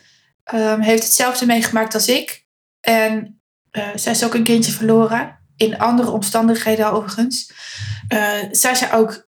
Um, 0.54 0.82
heeft 0.82 1.04
hetzelfde 1.04 1.46
meegemaakt 1.46 1.94
als 1.94 2.08
ik. 2.08 2.46
En 2.82 3.42
uh, 3.72 3.88
zij 3.96 4.12
is 4.12 4.24
ook 4.24 4.34
een 4.34 4.44
kindje 4.44 4.72
verloren. 4.72 5.40
In 5.56 5.78
andere 5.78 6.12
omstandigheden 6.12 6.92
overigens. 6.92 7.52
Uh, 8.14 8.34
zij 8.52 8.94
ook, 8.94 9.28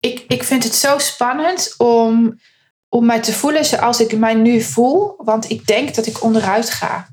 ik, 0.00 0.24
ik 0.28 0.42
vind 0.42 0.64
het 0.64 0.74
zo 0.74 0.98
spannend 0.98 1.74
om, 1.76 2.40
om 2.88 3.06
mij 3.06 3.20
te 3.20 3.32
voelen 3.32 3.64
zoals 3.64 4.00
ik 4.00 4.18
mij 4.18 4.34
nu 4.34 4.60
voel. 4.60 5.14
Want 5.16 5.50
ik 5.50 5.66
denk 5.66 5.94
dat 5.94 6.06
ik 6.06 6.22
onderuit 6.22 6.70
ga. 6.70 7.08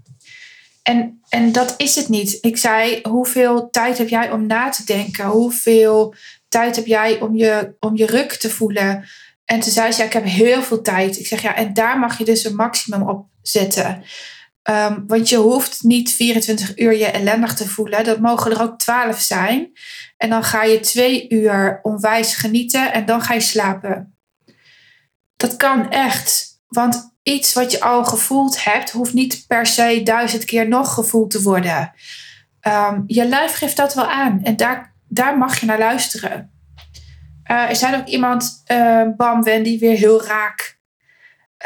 En, 0.84 1.22
en 1.30 1.52
dat 1.52 1.74
is 1.78 1.96
het 1.96 2.10
niet. 2.10 2.38
Ik 2.41 2.58
zei, 2.58 3.00
hoeveel 3.02 3.69
tijd 3.69 3.98
heb 3.98 4.10
jij 4.10 4.32
om 4.32 4.48
na 4.48 4.69
te 4.69 4.86
denken? 4.86 5.26
Hoeveel 5.26 6.15
tijd 6.48 6.76
heb 6.76 6.86
jij 6.86 7.19
om 7.19 7.36
je, 7.36 7.76
om 7.80 7.98
je 7.98 8.06
ruk 8.06 8.32
te 8.34 8.50
voelen? 8.50 9.06
En 9.46 9.60
toen 9.60 9.72
zei 9.72 9.91
ze, 9.91 10.00
ja, 10.00 10.06
ik 10.06 10.13
heb 10.13 10.24
heel 10.24 10.62
veel 10.62 10.82
tijd. 10.82 11.19
Ik 11.19 11.28
zeg, 11.28 11.41
ja, 11.41 11.56
en 11.56 11.74
daar 11.74 12.00
mag 12.00 12.17
je 12.17 12.26
dus 12.26 12.43
een 12.43 12.56
maximum 12.56 13.10
op 13.10 13.26
zetten. 13.41 14.04
Um, 14.69 15.04
want 15.08 15.30
je 15.30 15.38
hoeft 15.38 15.84
niet 15.84 16.12
24 16.12 16.78
uur 16.78 16.98
je 16.98 17.06
ellendig 17.06 17.56
te 17.56 17.67
voelen. 17.67 18.04
Dat 18.04 18.19
mogen 18.19 18.52
er 18.52 18.62
ook 18.62 18.80
12 18.80 19.19
zijn. 19.19 19.72
En 20.17 20.30
dan 20.30 20.43
ga 20.43 20.63
je 20.63 20.80
twee 20.80 21.30
uur 21.30 21.80
onwijs 21.82 22.36
genieten 22.36 22.93
en 22.93 23.06
dan 23.06 23.22
ga 23.22 23.34
je 23.34 23.39
slapen. 23.39 24.17
Dat 25.36 25.56
kan 25.56 25.89
echt. 25.89 26.62
Want 26.67 27.12
iets 27.23 27.53
wat 27.53 27.71
je 27.71 27.81
al 27.81 28.05
gevoeld 28.05 28.63
hebt, 28.63 28.91
hoeft 28.91 29.13
niet 29.13 29.43
per 29.47 29.65
se 29.65 30.01
duizend 30.03 30.45
keer 30.45 30.67
nog 30.67 30.93
gevoeld 30.93 31.31
te 31.31 31.41
worden. 31.41 31.93
Um, 32.67 33.03
je 33.07 33.27
lijf 33.27 33.55
geeft 33.55 33.77
dat 33.77 33.93
wel 33.93 34.07
aan 34.07 34.39
en 34.43 34.55
daar, 34.55 34.93
daar 35.07 35.38
mag 35.38 35.59
je 35.59 35.65
naar 35.65 35.79
luisteren. 35.79 36.51
Uh, 37.51 37.69
er 37.69 37.75
zijn 37.75 37.95
ook 37.95 38.07
iemand, 38.07 38.63
uh, 38.71 39.07
Bam 39.17 39.43
Wendy, 39.43 39.79
weer 39.79 39.97
heel 39.97 40.23
raak. 40.25 40.79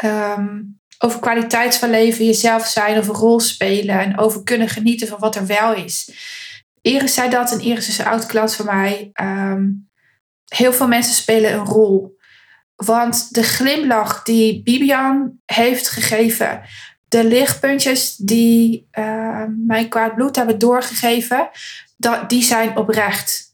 Um, 0.04 0.80
over 0.98 1.20
kwaliteit 1.20 1.76
van 1.76 1.90
leven, 1.90 2.24
jezelf 2.24 2.66
zijn, 2.66 2.98
over 2.98 3.14
rol 3.14 3.40
spelen 3.40 4.00
en 4.00 4.18
over 4.18 4.42
kunnen 4.42 4.68
genieten 4.68 5.08
van 5.08 5.18
wat 5.18 5.36
er 5.36 5.46
wel 5.46 5.74
is. 5.74 6.10
Iris 6.80 7.14
zei 7.14 7.30
dat 7.30 7.52
en 7.52 7.60
Iris 7.60 7.88
is 7.88 7.98
een 7.98 8.06
oud 8.06 8.26
klant 8.26 8.54
van 8.54 8.66
mij. 8.66 9.10
Um, 9.20 9.88
heel 10.48 10.72
veel 10.72 10.88
mensen 10.88 11.14
spelen 11.14 11.52
een 11.52 11.64
rol. 11.64 12.17
Want 12.84 13.34
de 13.34 13.42
glimlach 13.42 14.22
die 14.22 14.62
Bibian 14.62 15.40
heeft 15.44 15.88
gegeven, 15.88 16.62
de 17.08 17.24
lichtpuntjes 17.24 18.16
die 18.16 18.88
uh, 18.98 19.44
mijn 19.66 19.88
kwaad 19.88 20.14
bloed 20.14 20.36
hebben 20.36 20.58
doorgegeven, 20.58 21.50
dat, 21.96 22.30
die 22.30 22.42
zijn 22.42 22.76
oprecht. 22.76 23.46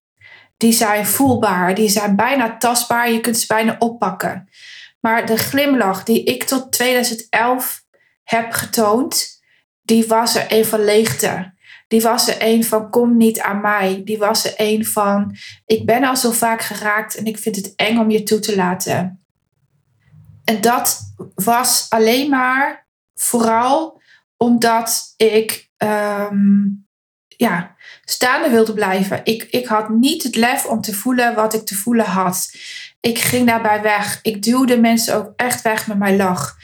Die 0.57 0.73
zijn 0.73 1.07
voelbaar, 1.07 1.75
die 1.75 1.89
zijn 1.89 2.17
bijna 2.17 2.57
tastbaar, 2.57 3.11
je 3.11 3.21
kunt 3.21 3.39
ze 3.39 3.47
bijna 3.47 3.77
oppakken. 3.79 4.49
Maar 5.01 5.27
de 5.27 5.37
glimlach 5.37 6.03
die 6.03 6.25
ik 6.25 6.45
tot 6.45 6.73
2011 6.73 7.85
heb 8.25 8.53
getoond, 8.53 9.43
die 9.83 10.07
was 10.07 10.35
er 10.35 10.47
een 10.49 10.65
van 10.65 10.85
leegte. 10.85 11.54
Die 11.89 12.03
was 12.03 12.29
er 12.29 12.37
een 12.39 12.65
van 12.65 12.91
kom 12.91 13.17
niet 13.17 13.41
aan 13.41 13.61
mij. 13.61 14.03
Die 14.05 14.19
was 14.19 14.45
er 14.45 14.55
een 14.57 14.87
van 14.87 15.37
ik 15.67 15.87
ben 15.87 16.05
al 16.05 16.17
zo 16.17 16.31
vaak 16.31 16.63
geraakt 16.63 17.15
en 17.15 17.25
ik 17.25 17.39
vind 17.39 17.57
het 17.57 17.73
eng 17.77 17.99
om 17.99 18.11
je 18.11 18.23
toe 18.23 18.39
te 18.39 18.57
laten. 18.57 19.25
En 20.45 20.61
dat 20.61 21.01
was 21.35 21.87
alleen 21.89 22.31
maar 22.31 22.89
vooral 23.15 24.03
omdat 24.37 25.15
ik 25.17 25.71
um, 25.79 26.87
ja, 27.29 27.75
staande 28.05 28.51
wilde 28.51 28.73
blijven. 28.73 29.21
Ik, 29.25 29.43
ik 29.43 29.67
had 29.67 29.89
niet 29.89 30.23
het 30.23 30.37
lef 30.37 30.67
om 30.67 30.81
te 30.81 30.95
voelen 30.95 31.35
wat 31.35 31.55
ik 31.55 31.67
te 31.67 31.75
voelen 31.75 32.07
had. 32.07 32.55
Ik 33.01 33.19
ging 33.19 33.47
daarbij 33.47 33.83
weg. 33.83 34.19
Ik 34.23 34.43
duwde 34.43 34.81
mensen 34.81 35.17
ook 35.17 35.33
echt 35.37 35.63
weg 35.63 35.87
met 35.87 35.99
mijn 35.99 36.17
lach. 36.17 36.57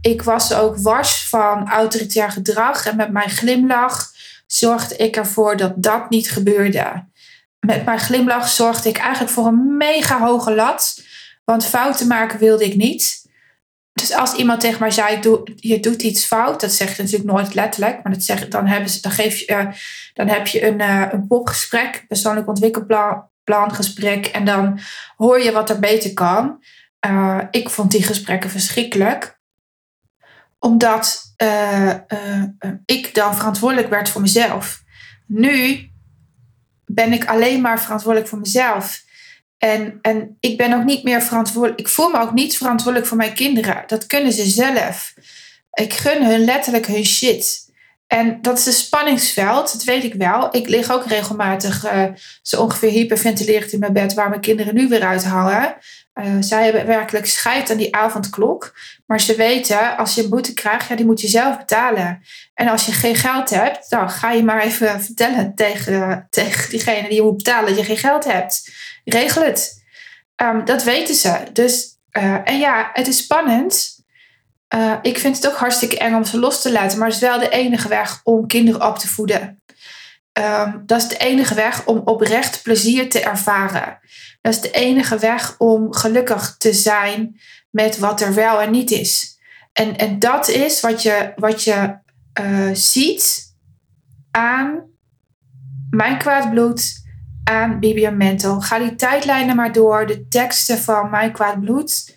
Ik 0.00 0.22
was 0.22 0.54
ook 0.54 0.78
wars 0.78 1.28
van 1.28 1.68
autoritair 1.68 2.30
gedrag 2.30 2.86
en 2.86 2.96
met 2.96 3.10
mijn 3.10 3.30
glimlach 3.30 4.12
zorgde 4.52 4.96
ik 4.96 5.16
ervoor 5.16 5.56
dat 5.56 5.72
dat 5.76 6.10
niet 6.10 6.30
gebeurde. 6.30 7.06
Met 7.60 7.84
mijn 7.84 7.98
glimlach 7.98 8.48
zorgde 8.48 8.88
ik 8.88 8.98
eigenlijk 8.98 9.32
voor 9.32 9.46
een 9.46 9.76
mega 9.76 10.20
hoge 10.20 10.54
lat, 10.54 11.02
want 11.44 11.66
fouten 11.66 12.06
maken 12.06 12.38
wilde 12.38 12.64
ik 12.64 12.74
niet. 12.76 13.26
Dus 13.92 14.12
als 14.12 14.34
iemand 14.34 14.60
tegen 14.60 14.80
mij 14.80 14.90
zei, 14.90 15.20
je 15.56 15.80
doet 15.80 16.02
iets 16.02 16.24
fout, 16.24 16.60
dat 16.60 16.72
zeg 16.72 16.96
je 16.96 17.02
natuurlijk 17.02 17.30
nooit 17.30 17.54
letterlijk, 17.54 18.02
maar 18.02 18.12
dat 18.12 18.22
zeg, 18.22 18.48
dan, 18.48 18.66
hebben 18.66 18.90
ze, 18.90 19.00
dan, 19.00 19.10
geef 19.10 19.38
je, 19.38 19.52
uh, 19.52 19.66
dan 20.14 20.28
heb 20.28 20.46
je 20.46 20.66
een, 20.66 20.80
uh, 20.80 21.06
een 21.10 21.26
popgesprek, 21.26 22.04
persoonlijk 22.08 22.48
ontwikkelplan 22.48 23.74
gesprek, 23.74 24.26
en 24.26 24.44
dan 24.44 24.78
hoor 25.16 25.40
je 25.42 25.52
wat 25.52 25.70
er 25.70 25.78
beter 25.78 26.12
kan. 26.14 26.62
Uh, 27.06 27.40
ik 27.50 27.70
vond 27.70 27.90
die 27.90 28.02
gesprekken 28.02 28.50
verschrikkelijk, 28.50 29.38
omdat 30.58 31.27
ik 32.84 33.14
dan 33.14 33.36
verantwoordelijk 33.36 33.88
werd 33.88 34.08
voor 34.08 34.20
mezelf. 34.20 34.82
Nu 35.26 35.88
ben 36.86 37.12
ik 37.12 37.24
alleen 37.24 37.60
maar 37.60 37.80
verantwoordelijk 37.80 38.28
voor 38.30 38.38
mezelf. 38.38 39.06
En, 39.58 39.98
en 40.02 40.36
ik 40.40 40.56
ben 40.56 40.72
ook 40.72 40.84
niet 40.84 41.02
meer 41.02 41.22
verantwoordelijk. 41.22 41.80
Ik 41.80 41.88
voel 41.88 42.10
me 42.10 42.20
ook 42.20 42.32
niet 42.32 42.56
verantwoordelijk 42.56 43.08
voor 43.08 43.16
mijn 43.16 43.34
kinderen. 43.34 43.84
Dat 43.86 44.06
kunnen 44.06 44.32
ze 44.32 44.46
zelf. 44.46 45.14
Ik 45.72 45.92
gun 45.92 46.24
hun 46.26 46.44
letterlijk 46.44 46.86
hun 46.86 47.04
shit. 47.04 47.67
En 48.08 48.38
dat 48.42 48.58
is 48.58 48.66
een 48.66 48.72
spanningsveld, 48.72 49.72
dat 49.72 49.84
weet 49.84 50.04
ik 50.04 50.14
wel. 50.14 50.56
Ik 50.56 50.68
lig 50.68 50.90
ook 50.90 51.06
regelmatig 51.06 51.84
uh, 51.84 52.04
zo 52.42 52.62
ongeveer 52.62 52.90
hyperventilerend 52.90 53.72
in 53.72 53.78
mijn 53.78 53.92
bed, 53.92 54.14
waar 54.14 54.28
mijn 54.28 54.40
kinderen 54.40 54.74
nu 54.74 54.88
weer 54.88 55.04
uithangen. 55.04 55.76
Uh, 56.14 56.24
zij 56.40 56.64
hebben 56.64 56.86
werkelijk 56.86 57.26
scheid 57.26 57.70
aan 57.70 57.76
die 57.76 57.96
avondklok. 57.96 58.74
Maar 59.06 59.20
ze 59.20 59.34
weten, 59.34 59.96
als 59.96 60.14
je 60.14 60.22
een 60.22 60.28
boete 60.28 60.54
krijgt, 60.54 60.88
ja, 60.88 60.96
die 60.96 61.04
moet 61.04 61.20
je 61.20 61.28
zelf 61.28 61.58
betalen. 61.58 62.22
En 62.54 62.68
als 62.68 62.86
je 62.86 62.92
geen 62.92 63.16
geld 63.16 63.50
hebt, 63.50 63.90
dan 63.90 64.10
ga 64.10 64.32
je 64.32 64.44
maar 64.44 64.62
even 64.62 65.02
vertellen 65.02 65.54
tegen, 65.54 66.26
tegen 66.30 66.70
diegene 66.70 67.08
die 67.08 67.16
je 67.16 67.22
moet 67.22 67.36
betalen 67.36 67.68
dat 67.68 67.78
je 67.78 67.84
geen 67.84 67.96
geld 67.96 68.24
hebt. 68.24 68.70
Regel 69.04 69.42
het. 69.42 69.84
Um, 70.42 70.64
dat 70.64 70.84
weten 70.84 71.14
ze. 71.14 71.42
Dus, 71.52 71.98
uh, 72.12 72.36
en 72.44 72.58
ja, 72.58 72.90
het 72.92 73.06
is 73.06 73.16
spannend. 73.16 73.97
Uh, 74.74 74.94
ik 75.02 75.18
vind 75.18 75.36
het 75.36 75.46
ook 75.46 75.56
hartstikke 75.56 75.98
eng 75.98 76.14
om 76.14 76.24
ze 76.24 76.38
los 76.38 76.62
te 76.62 76.72
laten, 76.72 76.98
maar 76.98 77.06
het 77.06 77.16
is 77.16 77.22
wel 77.22 77.38
de 77.38 77.48
enige 77.48 77.88
weg 77.88 78.20
om 78.24 78.46
kinderen 78.46 78.88
op 78.88 78.98
te 78.98 79.08
voeden. 79.08 79.62
Um, 80.32 80.82
dat 80.86 81.02
is 81.02 81.08
de 81.08 81.16
enige 81.16 81.54
weg 81.54 81.86
om 81.86 81.98
oprecht 82.04 82.62
plezier 82.62 83.10
te 83.10 83.20
ervaren. 83.20 83.98
Dat 84.40 84.52
is 84.52 84.60
de 84.60 84.70
enige 84.70 85.18
weg 85.18 85.54
om 85.58 85.94
gelukkig 85.94 86.56
te 86.56 86.72
zijn 86.72 87.40
met 87.70 87.98
wat 87.98 88.20
er 88.20 88.34
wel 88.34 88.60
en 88.60 88.70
niet 88.70 88.90
is. 88.90 89.38
En, 89.72 89.96
en 89.96 90.18
dat 90.18 90.48
is 90.48 90.80
wat 90.80 91.02
je, 91.02 91.32
wat 91.36 91.64
je 91.64 91.98
uh, 92.40 92.70
ziet 92.72 93.54
aan 94.30 94.86
mijn 95.90 96.18
kwaad 96.18 96.50
bloed, 96.50 97.06
aan 97.44 97.80
Bibian 97.80 98.16
Mental. 98.16 98.60
Ga 98.60 98.78
die 98.78 98.94
tijdlijnen 98.94 99.56
maar 99.56 99.72
door. 99.72 100.06
De 100.06 100.28
teksten 100.28 100.78
van 100.78 101.10
Mijn 101.10 101.32
Kwaad 101.32 101.60
Bloed. 101.60 102.16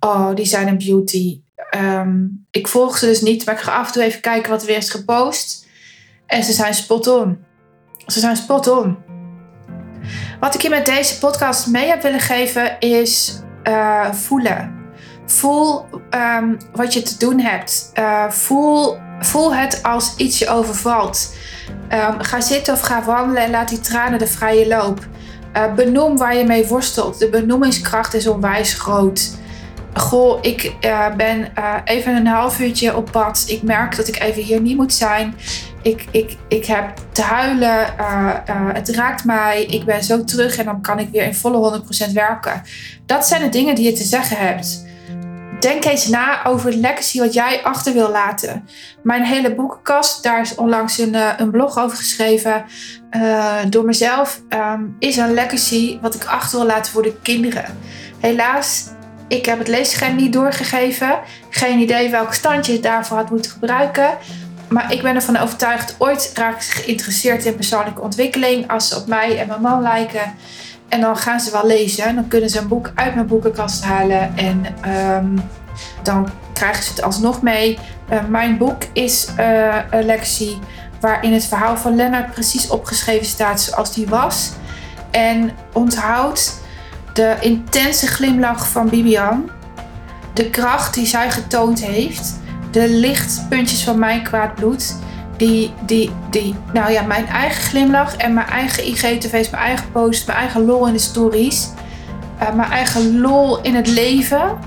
Oh, 0.00 0.34
die 0.34 0.44
zijn 0.44 0.68
een 0.68 0.78
beauty. 0.78 1.42
Ehm, 1.70 2.26
ik 2.50 2.68
volg 2.68 2.98
ze 2.98 3.06
dus 3.06 3.20
niet, 3.20 3.46
maar 3.46 3.54
ik 3.54 3.60
ga 3.60 3.76
af 3.76 3.86
en 3.86 3.92
toe 3.92 4.02
even 4.02 4.20
kijken 4.20 4.50
wat 4.50 4.60
er 4.60 4.66
weer 4.66 4.76
is 4.76 4.90
gepost. 4.90 5.66
En 6.26 6.44
ze 6.44 6.52
zijn 6.52 6.74
spot 6.74 7.06
on. 7.06 7.44
Ze 8.06 8.20
zijn 8.20 8.36
spot 8.36 8.66
on. 8.68 8.98
Wat 10.40 10.54
ik 10.54 10.62
je 10.62 10.68
met 10.68 10.86
deze 10.86 11.18
podcast 11.18 11.66
mee 11.66 11.88
heb 11.88 12.02
willen 12.02 12.20
geven 12.20 12.80
is 12.80 13.40
uh, 13.64 14.12
voelen. 14.12 14.76
Voel 15.26 15.84
um, 16.10 16.56
wat 16.72 16.92
je 16.92 17.02
te 17.02 17.18
doen 17.18 17.40
hebt. 17.40 17.90
Uh, 17.98 18.30
voel, 18.30 18.96
voel 19.18 19.54
het 19.54 19.82
als 19.82 20.16
iets 20.16 20.38
je 20.38 20.48
overvalt. 20.48 21.34
Um, 21.92 22.20
ga 22.20 22.40
zitten 22.40 22.74
of 22.74 22.80
ga 22.80 23.04
wandelen 23.04 23.42
en 23.42 23.50
laat 23.50 23.68
die 23.68 23.80
tranen 23.80 24.18
de 24.18 24.26
vrije 24.26 24.68
loop. 24.68 25.06
Uh, 25.56 25.74
benoem 25.74 26.16
waar 26.16 26.36
je 26.36 26.44
mee 26.44 26.66
worstelt. 26.66 27.18
De 27.18 27.28
benoemingskracht 27.28 28.14
is 28.14 28.26
onwijs 28.26 28.74
groot. 28.74 29.37
Goh, 29.98 30.38
ik 30.40 30.72
uh, 30.84 31.14
ben 31.16 31.48
uh, 31.58 31.74
even 31.84 32.16
een 32.16 32.26
half 32.26 32.60
uurtje 32.60 32.96
op 32.96 33.10
pad. 33.10 33.44
Ik 33.46 33.62
merk 33.62 33.96
dat 33.96 34.08
ik 34.08 34.20
even 34.20 34.42
hier 34.42 34.60
niet 34.60 34.76
moet 34.76 34.92
zijn. 34.92 35.34
Ik, 35.82 36.04
ik, 36.10 36.36
ik 36.48 36.64
heb 36.64 36.92
te 37.12 37.22
huilen. 37.22 37.94
Uh, 38.00 38.34
het 38.72 38.88
raakt 38.88 39.24
mij. 39.24 39.64
Ik 39.64 39.84
ben 39.84 40.04
zo 40.04 40.24
terug 40.24 40.56
en 40.56 40.64
dan 40.64 40.80
kan 40.80 40.98
ik 40.98 41.08
weer 41.08 41.22
in 41.22 41.34
volle 41.34 41.82
100% 42.08 42.12
werken. 42.12 42.62
Dat 43.06 43.26
zijn 43.26 43.42
de 43.42 43.48
dingen 43.48 43.74
die 43.74 43.84
je 43.84 43.92
te 43.92 44.02
zeggen 44.02 44.36
hebt. 44.36 44.86
Denk 45.60 45.84
eens 45.84 46.08
na 46.08 46.44
over 46.44 46.70
het 46.70 46.78
legacy 46.78 47.18
wat 47.18 47.34
jij 47.34 47.62
achter 47.62 47.92
wil 47.92 48.10
laten. 48.10 48.68
Mijn 49.02 49.24
hele 49.24 49.54
boekenkast, 49.54 50.22
daar 50.22 50.40
is 50.40 50.54
onlangs 50.54 50.98
een, 50.98 51.16
een 51.40 51.50
blog 51.50 51.78
over 51.78 51.96
geschreven 51.96 52.64
door 53.68 53.84
mezelf, 53.84 54.42
um, 54.48 54.96
is 54.98 55.16
een 55.16 55.34
legacy 55.34 55.98
wat 56.00 56.14
ik 56.14 56.24
achter 56.24 56.58
wil 56.58 56.66
laten 56.66 56.92
voor 56.92 57.02
de 57.02 57.16
kinderen. 57.22 57.78
Helaas 58.20 58.84
ik 59.28 59.46
heb 59.46 59.58
het 59.58 59.68
leesschijn 59.68 60.16
niet 60.16 60.32
doorgegeven. 60.32 61.18
Geen 61.50 61.78
idee 61.78 62.10
welk 62.10 62.34
standje 62.34 62.72
je 62.72 62.80
daarvoor 62.80 63.16
had 63.16 63.30
moeten 63.30 63.50
gebruiken. 63.50 64.16
Maar 64.68 64.92
ik 64.92 65.02
ben 65.02 65.14
ervan 65.14 65.36
overtuigd, 65.36 65.94
ooit 65.98 66.30
raak 66.34 66.62
ze 66.62 66.72
geïnteresseerd 66.72 67.44
in 67.44 67.54
persoonlijke 67.54 68.00
ontwikkeling. 68.00 68.70
Als 68.70 68.88
ze 68.88 68.96
op 68.96 69.06
mij 69.06 69.38
en 69.38 69.46
mijn 69.46 69.60
man 69.60 69.82
lijken. 69.82 70.34
En 70.88 71.00
dan 71.00 71.16
gaan 71.16 71.40
ze 71.40 71.50
wel 71.50 71.66
lezen. 71.66 72.14
Dan 72.14 72.28
kunnen 72.28 72.50
ze 72.50 72.58
een 72.58 72.68
boek 72.68 72.92
uit 72.94 73.14
mijn 73.14 73.26
boekenkast 73.26 73.84
halen. 73.84 74.36
En 74.36 74.66
um, 75.16 75.42
dan 76.02 76.28
krijgen 76.52 76.82
ze 76.84 76.90
het 76.90 77.02
alsnog 77.02 77.42
mee. 77.42 77.78
Uh, 78.12 78.24
mijn 78.28 78.58
boek 78.58 78.82
is 78.92 79.28
uh, 79.38 79.76
een 79.90 80.04
lectie 80.04 80.58
waarin 81.00 81.32
het 81.32 81.44
verhaal 81.44 81.76
van 81.76 81.96
Lennart 81.96 82.32
precies 82.32 82.68
opgeschreven 82.68 83.26
staat 83.26 83.60
zoals 83.60 83.94
die 83.94 84.08
was. 84.08 84.52
En 85.10 85.50
onthoud 85.72 86.54
de 87.18 87.36
intense 87.40 88.06
glimlach 88.06 88.68
van 88.70 88.88
Bibian, 88.88 89.50
de 90.32 90.50
kracht 90.50 90.94
die 90.94 91.06
zij 91.06 91.30
getoond 91.30 91.84
heeft, 91.84 92.38
de 92.70 92.88
lichtpuntjes 92.88 93.84
van 93.84 93.98
mijn 93.98 94.22
kwaad 94.22 94.54
bloed, 94.54 94.96
die, 95.36 95.72
die, 95.86 96.10
die, 96.30 96.54
nou 96.72 96.92
ja, 96.92 97.02
mijn 97.02 97.26
eigen 97.26 97.62
glimlach 97.62 98.16
en 98.16 98.34
mijn 98.34 98.46
eigen 98.46 98.86
IGTV's, 98.86 99.50
mijn 99.50 99.62
eigen 99.62 99.90
posts, 99.92 100.24
mijn 100.24 100.38
eigen 100.38 100.64
lol 100.64 100.86
in 100.86 100.92
de 100.92 100.98
stories, 100.98 101.68
uh, 102.42 102.54
mijn 102.54 102.70
eigen 102.70 103.20
lol 103.20 103.60
in 103.60 103.74
het 103.74 103.86
leven, 103.86 104.58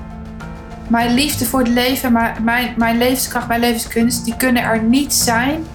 mijn 0.87 1.13
liefde 1.13 1.45
voor 1.45 1.59
het 1.59 1.67
leven, 1.67 2.11
mijn, 2.11 2.43
mijn, 2.43 2.73
mijn 2.77 2.97
levenskracht, 2.97 3.47
mijn 3.47 3.59
levenskunst, 3.59 4.25
die 4.25 4.35
kunnen 4.37 4.63
er 4.63 4.83
niet 4.83 5.13
zijn 5.13 5.65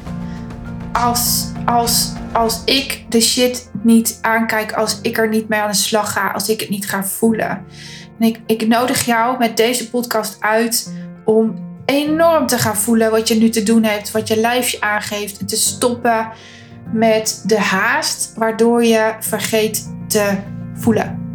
als, 0.92 1.46
als 1.64 2.12
als 2.32 2.62
ik 2.64 3.04
de 3.08 3.20
shit 3.20 3.70
niet 3.82 4.18
aankijk, 4.22 4.72
als 4.72 4.98
ik 5.02 5.18
er 5.18 5.28
niet 5.28 5.48
mee 5.48 5.60
aan 5.60 5.70
de 5.70 5.76
slag 5.76 6.12
ga, 6.12 6.30
als 6.30 6.48
ik 6.48 6.60
het 6.60 6.68
niet 6.68 6.88
ga 6.88 7.04
voelen. 7.04 7.64
En 8.18 8.26
ik, 8.26 8.40
ik 8.46 8.66
nodig 8.66 9.04
jou 9.04 9.38
met 9.38 9.56
deze 9.56 9.90
podcast 9.90 10.36
uit 10.40 10.92
om 11.24 11.64
enorm 11.86 12.46
te 12.46 12.58
gaan 12.58 12.76
voelen 12.76 13.10
wat 13.10 13.28
je 13.28 13.34
nu 13.34 13.48
te 13.48 13.62
doen 13.62 13.84
hebt, 13.84 14.10
wat 14.10 14.28
je 14.28 14.40
lijfje 14.40 14.80
aangeeft 14.80 15.38
en 15.38 15.46
te 15.46 15.56
stoppen 15.56 16.28
met 16.92 17.42
de 17.46 17.60
haast 17.60 18.32
waardoor 18.36 18.84
je 18.84 19.14
vergeet 19.20 19.94
te 20.08 20.36
voelen. 20.74 21.25